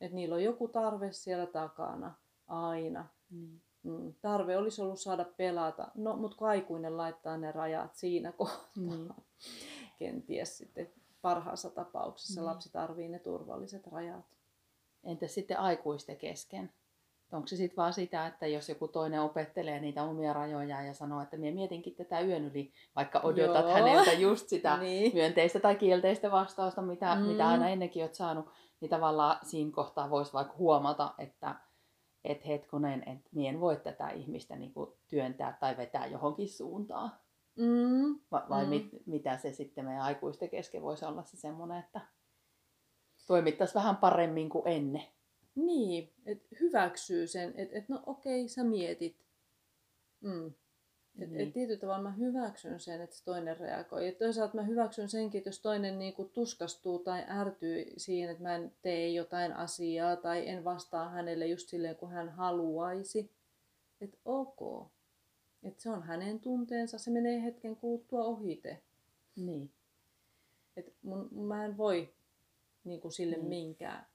Että 0.00 0.14
niillä 0.14 0.34
on 0.34 0.44
joku 0.44 0.68
tarve 0.68 1.12
siellä 1.12 1.46
takana 1.46 2.14
aina. 2.48 3.04
Niin. 3.30 3.62
Mm, 3.82 4.14
tarve 4.22 4.56
olisi 4.56 4.82
ollut 4.82 5.00
saada 5.00 5.24
pelata, 5.36 5.88
no 5.94 6.16
mutta 6.16 6.36
aikuinen 6.46 6.96
laittaa 6.96 7.36
ne 7.36 7.52
rajat 7.52 7.94
siinä 7.94 8.32
kohtaa. 8.32 8.70
Niin. 8.76 9.08
Kenties 9.98 10.58
sitten 10.58 10.90
parhaassa 11.22 11.70
tapauksessa 11.70 12.40
Niin. 12.40 12.46
lapsi 12.46 12.72
tarvii 12.72 13.08
ne 13.08 13.18
turvalliset 13.18 13.86
rajat. 13.86 14.24
Entä 15.04 15.26
sitten 15.26 15.58
aikuisten 15.58 16.16
kesken? 16.16 16.72
Onko 17.32 17.46
se 17.48 17.56
sitten 17.56 17.76
vaan 17.76 17.92
sitä, 17.92 18.26
että 18.26 18.46
jos 18.46 18.68
joku 18.68 18.88
toinen 18.88 19.20
opettelee 19.22 19.80
niitä 19.80 20.02
omia 20.02 20.32
rajojaan 20.32 20.86
ja 20.86 20.94
sanoo, 20.94 21.20
että 21.22 21.36
minä 21.36 21.54
mietinkin 21.54 21.94
tätä 21.94 22.20
yön 22.20 22.44
yli, 22.44 22.72
vaikka 22.96 23.20
odotat 23.20 23.64
Joo. 23.64 23.74
häneltä 23.74 24.12
just 24.12 24.48
sitä 24.48 24.76
Niin. 24.80 25.14
myönteistä 25.14 25.60
tai 25.60 25.76
kielteistä 25.76 26.30
vastausta, 26.30 26.82
mitä, 26.82 27.14
Mm. 27.14 27.20
mitä 27.22 27.48
aina 27.48 27.68
ennenkin 27.68 28.02
olet 28.02 28.14
saanut, 28.14 28.46
niin 28.80 28.88
tavallaan 28.90 29.38
siinä 29.42 29.70
kohtaa 29.74 30.10
voisi 30.10 30.32
vaikka 30.32 30.54
huomata, 30.58 31.14
että 31.18 31.54
et 32.26 32.46
hetkonen, 32.46 33.02
että 33.08 33.28
minä 33.32 33.48
en 33.48 33.60
voi 33.60 33.76
tätä 33.76 34.10
ihmistä 34.10 34.56
niinku 34.56 34.98
työntää 35.08 35.56
tai 35.60 35.76
vetää 35.76 36.06
johonkin 36.06 36.48
suuntaan. 36.48 37.12
Mm. 37.56 38.20
Va- 38.32 38.46
vai 38.48 38.64
Mm. 38.64 38.70
mit, 38.70 39.06
mitä 39.06 39.36
se 39.38 39.52
sitten 39.52 39.84
meidän 39.84 40.02
aikuisten 40.02 40.50
kesken 40.50 40.82
voisi 40.82 41.04
olla 41.04 41.22
se 41.24 41.36
semmoinen, 41.36 41.78
että 41.78 42.00
toimittaisiin 43.26 43.74
vähän 43.74 43.96
paremmin 43.96 44.48
kuin 44.48 44.68
ennen. 44.68 45.02
Niin, 45.54 46.12
että 46.26 46.48
hyväksyy 46.60 47.26
sen, 47.26 47.54
että 47.56 47.78
et, 47.78 47.88
no 47.88 48.02
okei, 48.06 48.48
sä 48.48 48.64
mietit. 48.64 49.26
Mm. 50.20 50.52
Et, 51.20 51.30
Niin. 51.30 51.40
et 51.48 51.52
tietyllä 51.52 51.80
tavalla 51.80 52.02
mä 52.02 52.12
hyväksyn 52.12 52.80
sen, 52.80 53.00
että 53.00 53.16
toinen 53.24 53.56
reagoi. 53.56 54.06
Ja 54.06 54.12
toisaalta 54.12 54.54
mä 54.56 54.62
hyväksyn 54.62 55.08
senkin, 55.08 55.38
että 55.38 55.48
jos 55.48 55.60
toinen 55.60 55.98
niinku 55.98 56.24
tuskastuu 56.24 56.98
tai 56.98 57.24
ärtyy 57.28 57.92
siihen, 57.96 58.30
että 58.30 58.42
mä 58.42 58.54
en 58.54 58.72
tee 58.82 59.08
jotain 59.08 59.52
asiaa 59.52 60.16
tai 60.16 60.48
en 60.48 60.64
vastaa 60.64 61.08
hänelle 61.08 61.46
just 61.46 61.68
silleen, 61.68 61.96
kun 61.96 62.10
hän 62.10 62.28
haluaisi. 62.28 63.30
Että 64.00 64.16
ok. 64.24 64.86
Että 65.62 65.82
se 65.82 65.90
on 65.90 66.02
hänen 66.02 66.40
tunteensa, 66.40 66.98
se 66.98 67.10
menee 67.10 67.42
hetken 67.42 67.76
kuluttua 67.76 68.24
ohite. 68.24 68.82
Niin. 69.36 69.70
Et 70.76 70.92
mun, 71.02 71.28
mä 71.32 71.64
en 71.64 71.76
voi 71.76 72.12
niin 72.84 73.00
kuin 73.00 73.12
sille 73.12 73.36
Niin. 73.36 73.48
minkään. 73.48 74.06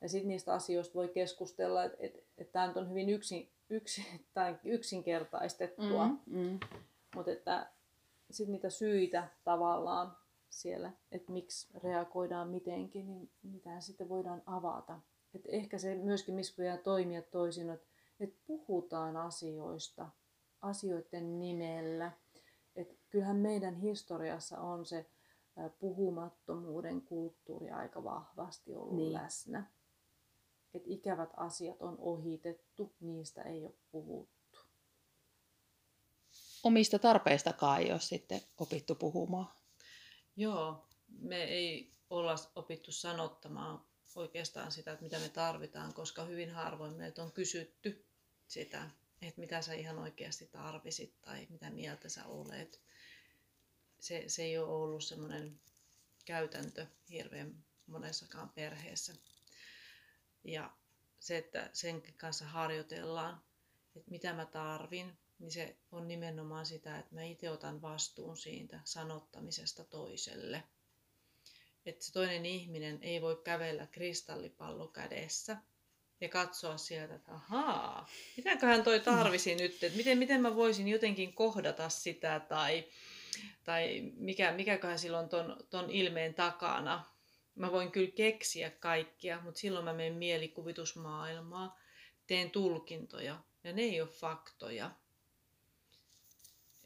Ja 0.00 0.08
sitten 0.08 0.28
niistä 0.28 0.52
asioista 0.54 0.94
voi 0.94 1.08
keskustella, 1.08 1.84
että 1.84 1.96
et, 2.00 2.24
et 2.38 2.52
tämä 2.52 2.72
on 2.76 2.90
hyvin 2.90 3.08
yksin, 3.10 3.48
yksin, 3.70 4.04
tai 4.34 4.58
yksinkertaistettua, 4.64 6.06
mm. 6.06 6.18
Mm, 6.26 6.60
mutta 7.14 7.30
että 7.30 7.70
sitten 8.30 8.52
niitä 8.52 8.70
syitä 8.70 9.28
tavallaan 9.44 10.16
siellä, 10.48 10.92
että 11.12 11.32
miksi 11.32 11.68
reagoidaan 11.82 12.48
mitenkin, 12.48 13.06
niin 13.06 13.30
mitä 13.42 13.80
sitten 13.80 14.08
voidaan 14.08 14.42
avata. 14.46 15.00
Et 15.34 15.42
ehkä 15.48 15.78
se 15.78 15.94
myöskin, 15.94 16.34
missä 16.34 16.54
voidaan 16.58 16.78
toimia 16.78 17.22
toisin, 17.22 17.70
että 17.70 17.86
et 18.20 18.34
puhutaan 18.46 19.16
asioista, 19.16 20.08
asioiden 20.62 21.38
nimellä. 21.38 22.12
Et 22.76 22.98
kyllähän 23.10 23.36
meidän 23.36 23.74
historiassa 23.74 24.60
on 24.60 24.86
se 24.86 25.06
puhumattomuuden 25.78 27.02
kulttuuri 27.02 27.70
aika 27.70 28.04
vahvasti 28.04 28.74
ollut 28.74 28.96
niin. 28.96 29.12
läsnä. 29.12 29.70
Et 30.74 30.82
ikävät 30.86 31.30
asiat 31.36 31.82
on 31.82 31.96
ohitettu, 31.98 32.94
niistä 33.00 33.42
ei 33.42 33.66
ole 33.66 33.74
puhuttu. 33.90 34.58
Omista 36.62 36.98
tarpeistakaan 36.98 37.80
ei 37.80 37.92
ole 37.92 38.00
sitten 38.00 38.40
opittu 38.58 38.94
puhumaan. 38.94 39.52
Joo, 40.36 40.86
me 41.08 41.42
ei 41.44 41.92
olla 42.10 42.34
opittu 42.54 42.92
sanottamaan 42.92 43.84
oikeastaan 44.14 44.72
sitä, 44.72 44.92
että 44.92 45.04
mitä 45.04 45.18
me 45.18 45.28
tarvitaan, 45.28 45.94
koska 45.94 46.24
hyvin 46.24 46.50
harvoin 46.50 46.94
meiltä 46.94 47.22
on 47.22 47.32
kysytty 47.32 48.06
sitä, 48.48 48.90
että 49.22 49.40
mitä 49.40 49.62
sä 49.62 49.74
ihan 49.74 49.98
oikeasti 49.98 50.46
tarvisit 50.46 51.20
tai 51.20 51.46
mitä 51.50 51.70
mieltä 51.70 52.08
sä 52.08 52.26
olet. 52.26 52.80
Se, 54.00 54.24
se 54.26 54.42
ei 54.42 54.58
ole 54.58 54.72
ollut 54.72 55.04
semmoinen 55.04 55.60
käytäntö 56.24 56.86
hirveän 57.10 57.64
monessakaan 57.86 58.48
perheessä. 58.48 59.14
Ja 60.44 60.70
se, 61.20 61.38
että 61.38 61.70
sen 61.72 62.02
kanssa 62.16 62.44
harjoitellaan, 62.44 63.42
että 63.96 64.10
mitä 64.10 64.32
mä 64.32 64.46
tarvin, 64.46 65.18
niin 65.38 65.52
se 65.52 65.76
on 65.92 66.08
nimenomaan 66.08 66.66
sitä, 66.66 66.98
että 66.98 67.14
mä 67.14 67.22
itse 67.22 67.50
otan 67.50 67.82
vastuun 67.82 68.36
siitä 68.36 68.80
sanottamisesta 68.84 69.84
toiselle. 69.84 70.62
Että 71.86 72.04
se 72.04 72.12
toinen 72.12 72.46
ihminen 72.46 72.98
ei 73.02 73.22
voi 73.22 73.40
kävellä 73.44 73.86
kristallipallo 73.86 74.88
kädessä 74.88 75.56
ja 76.20 76.28
katsoa 76.28 76.76
sieltä, 76.76 77.14
että 77.14 77.32
ahaa, 77.32 78.08
mitäköhän 78.36 78.82
toi 78.82 79.00
tarvisi 79.00 79.54
nyt, 79.54 79.82
että 79.82 79.96
miten, 79.96 80.18
miten 80.18 80.40
mä 80.40 80.56
voisin 80.56 80.88
jotenkin 80.88 81.32
kohdata 81.32 81.88
sitä 81.88 82.40
tai, 82.40 82.84
tai 83.64 84.12
mikä, 84.16 84.52
mikäköhän 84.52 84.98
silloin 84.98 85.28
ton, 85.28 85.56
ton 85.70 85.90
ilmeen 85.90 86.34
takana. 86.34 87.09
Mä 87.60 87.72
voin 87.72 87.92
kyllä 87.92 88.10
keksiä 88.10 88.70
kaikkia, 88.70 89.40
mutta 89.42 89.60
silloin 89.60 89.84
mä 89.84 89.92
menen 89.92 90.14
mielikuvitusmaailmaa, 90.14 91.78
teen 92.26 92.50
tulkintoja 92.50 93.38
ja 93.64 93.72
ne 93.72 93.82
ei 93.82 94.00
ole 94.00 94.08
faktoja. 94.08 94.90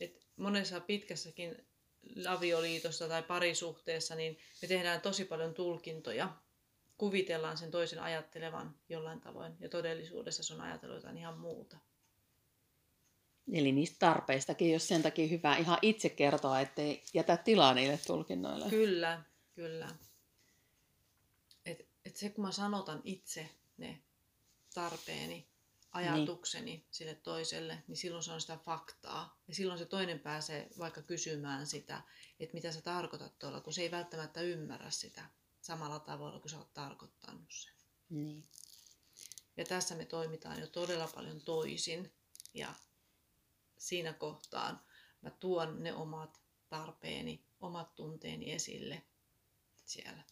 Et 0.01 0.27
monessa 0.37 0.81
pitkässäkin 0.81 1.67
avioliitossa 2.29 3.09
tai 3.09 3.23
parisuhteessa, 3.23 4.15
niin 4.15 4.39
me 4.63 4.69
tehdään 4.69 5.01
tosi 5.01 5.25
paljon 5.25 5.55
tulkintoja. 5.55 6.35
Kuvitellaan 6.99 7.59
sen 7.59 7.71
toisen 7.71 8.03
ajattelevan 8.03 8.75
jollain 8.89 9.21
tavoin 9.21 9.57
ja 9.61 9.69
todellisuudessa 9.69 10.43
se 10.43 10.55
on 10.55 10.61
ajatellut 10.61 10.97
jotain 10.97 11.19
ihan 11.19 11.39
muuta. 11.39 11.77
Eli 13.53 13.73
niistä 13.73 13.97
tarpeistakin, 13.99 14.73
jos 14.73 14.89
sen 14.89 15.03
takia 15.03 15.29
hyvä 15.29 15.57
ihan 15.57 15.79
itse 15.83 16.09
kertoa, 16.09 16.61
ettei 16.61 17.03
jätä 17.15 17.37
tilaa 17.37 17.75
niille 17.75 17.99
tulkinnoille. 18.07 18.71
Kyllä, 18.71 19.23
kyllä. 19.55 19.89
Et, 22.05 22.13
et 22.13 22.17
se 22.17 22.31
kun 22.31 22.45
mä 22.45 22.53
sanotan 22.53 23.01
itse 23.05 23.51
ne 23.79 24.03
tarpeeni, 24.75 25.49
ajatukseni 25.93 26.65
niin. 26.65 26.87
sille 26.91 27.15
toiselle, 27.15 27.83
niin 27.89 27.97
silloin 27.97 28.23
se 28.23 28.33
on 28.33 28.41
sitä 28.41 28.57
faktaa. 28.57 29.41
Ja 29.49 29.55
silloin 29.55 29.79
se 29.79 29.87
toinen 29.87 30.21
pääsee 30.21 30.69
vaikka 30.79 31.03
kysymään 31.03 31.67
sitä, 31.67 32.03
että 32.41 32.55
mitä 32.55 32.73
sä 32.73 32.81
tarkoitat 32.81 33.39
tuolla, 33.39 33.61
kun 33.61 33.73
se 33.73 33.83
ei 33.83 33.91
välttämättä 33.91 34.41
ymmärrä 34.41 34.91
sitä 34.91 35.31
samalla 35.61 35.99
tavalla 35.99 36.41
kuin 36.41 36.51
sä 36.51 36.59
oot 36.59 36.75
tarkoittanut 36.75 37.53
sen. 37.53 37.73
Niin. 38.11 38.45
Ja 39.57 39.65
tässä 39.65 39.95
me 39.95 40.05
toimitaan 40.05 40.61
jo 40.61 40.67
todella 40.67 41.09
paljon 41.15 41.41
toisin. 41.41 42.13
Ja 42.55 42.75
siinä 43.79 44.13
kohtaan 44.13 44.81
mä 45.21 45.31
tuon 45.31 45.83
ne 45.83 45.95
omat 45.95 46.41
tarpeeni, 46.69 47.45
omat 47.61 47.95
tunteeni 47.95 48.53
esille 48.53 49.03
siellä. 49.85 50.23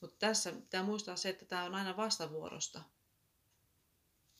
Mutta 0.00 0.16
tässä 0.18 0.52
pitää 0.52 0.82
muistaa 0.82 1.16
se, 1.16 1.28
että 1.28 1.44
tämä 1.44 1.64
on 1.64 1.74
aina 1.74 1.96
vastavuorosta. 1.96 2.82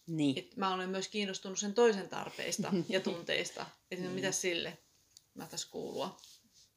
Niin. 0.07 0.39
Et 0.39 0.57
mä 0.57 0.75
olen 0.75 0.89
myös 0.89 1.09
kiinnostunut 1.09 1.59
sen 1.59 1.75
toisen 1.75 2.09
tarpeista 2.09 2.73
ja 2.89 3.01
tunteista. 3.01 3.67
Että 3.91 4.05
no, 4.05 4.15
mitä 4.15 4.33
sille 4.33 4.79
mä 5.35 5.47
tässä 5.47 5.69
kuulua. 5.71 6.17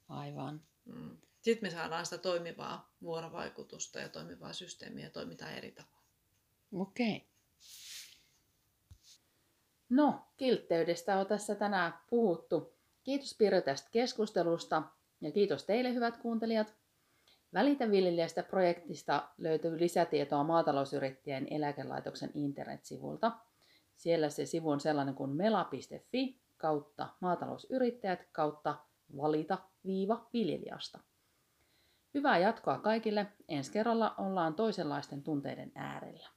Aivan. 0.09 0.61
Mm. 0.85 1.17
Sitten 1.41 1.69
me 1.69 1.75
saadaan 1.75 2.05
sitä 2.05 2.17
toimivaa 2.17 2.93
vuorovaikutusta 3.01 3.99
ja 3.99 4.09
toimivaa 4.09 4.53
systeemiä 4.53 5.05
ja 5.05 5.09
toimitaan 5.09 5.53
eri 5.53 5.71
tavalla. 5.71 6.01
Okei. 6.73 7.15
Okay. 7.15 7.31
No, 9.89 10.25
kiltteydestä 10.37 11.17
on 11.17 11.27
tässä 11.27 11.55
tänään 11.55 11.93
puhuttu. 12.09 12.73
Kiitos 13.03 13.35
Pirjo 13.37 13.61
tästä 13.61 13.89
keskustelusta 13.91 14.83
ja 15.21 15.31
kiitos 15.31 15.63
teille 15.63 15.93
hyvät 15.93 16.17
kuuntelijat. 16.17 16.80
Välitä 17.53 17.91
viljelijästä 17.91 18.43
projektista 18.43 19.29
löytyy 19.37 19.79
lisätietoa 19.79 20.43
maatalousyrittäjien 20.43 21.47
eläkelaitoksen 21.49 22.31
internetsivulta. 22.33 23.31
Siellä 23.95 24.29
se 24.29 24.45
sivu 24.45 24.69
on 24.69 24.79
sellainen 24.79 25.15
kuin 25.15 25.29
mela.fi 25.29 26.41
kautta 26.57 27.09
maatalousyrittäjät 27.19 28.27
kautta 28.31 28.75
valita 29.17 29.57
viiva 29.85 30.29
viljelijästä. 30.33 30.99
Hyvää 32.13 32.37
jatkoa 32.37 32.79
kaikille. 32.79 33.27
Ensi 33.49 33.71
kerralla 33.71 34.15
ollaan 34.17 34.53
toisenlaisten 34.53 35.23
tunteiden 35.23 35.71
äärellä. 35.75 36.29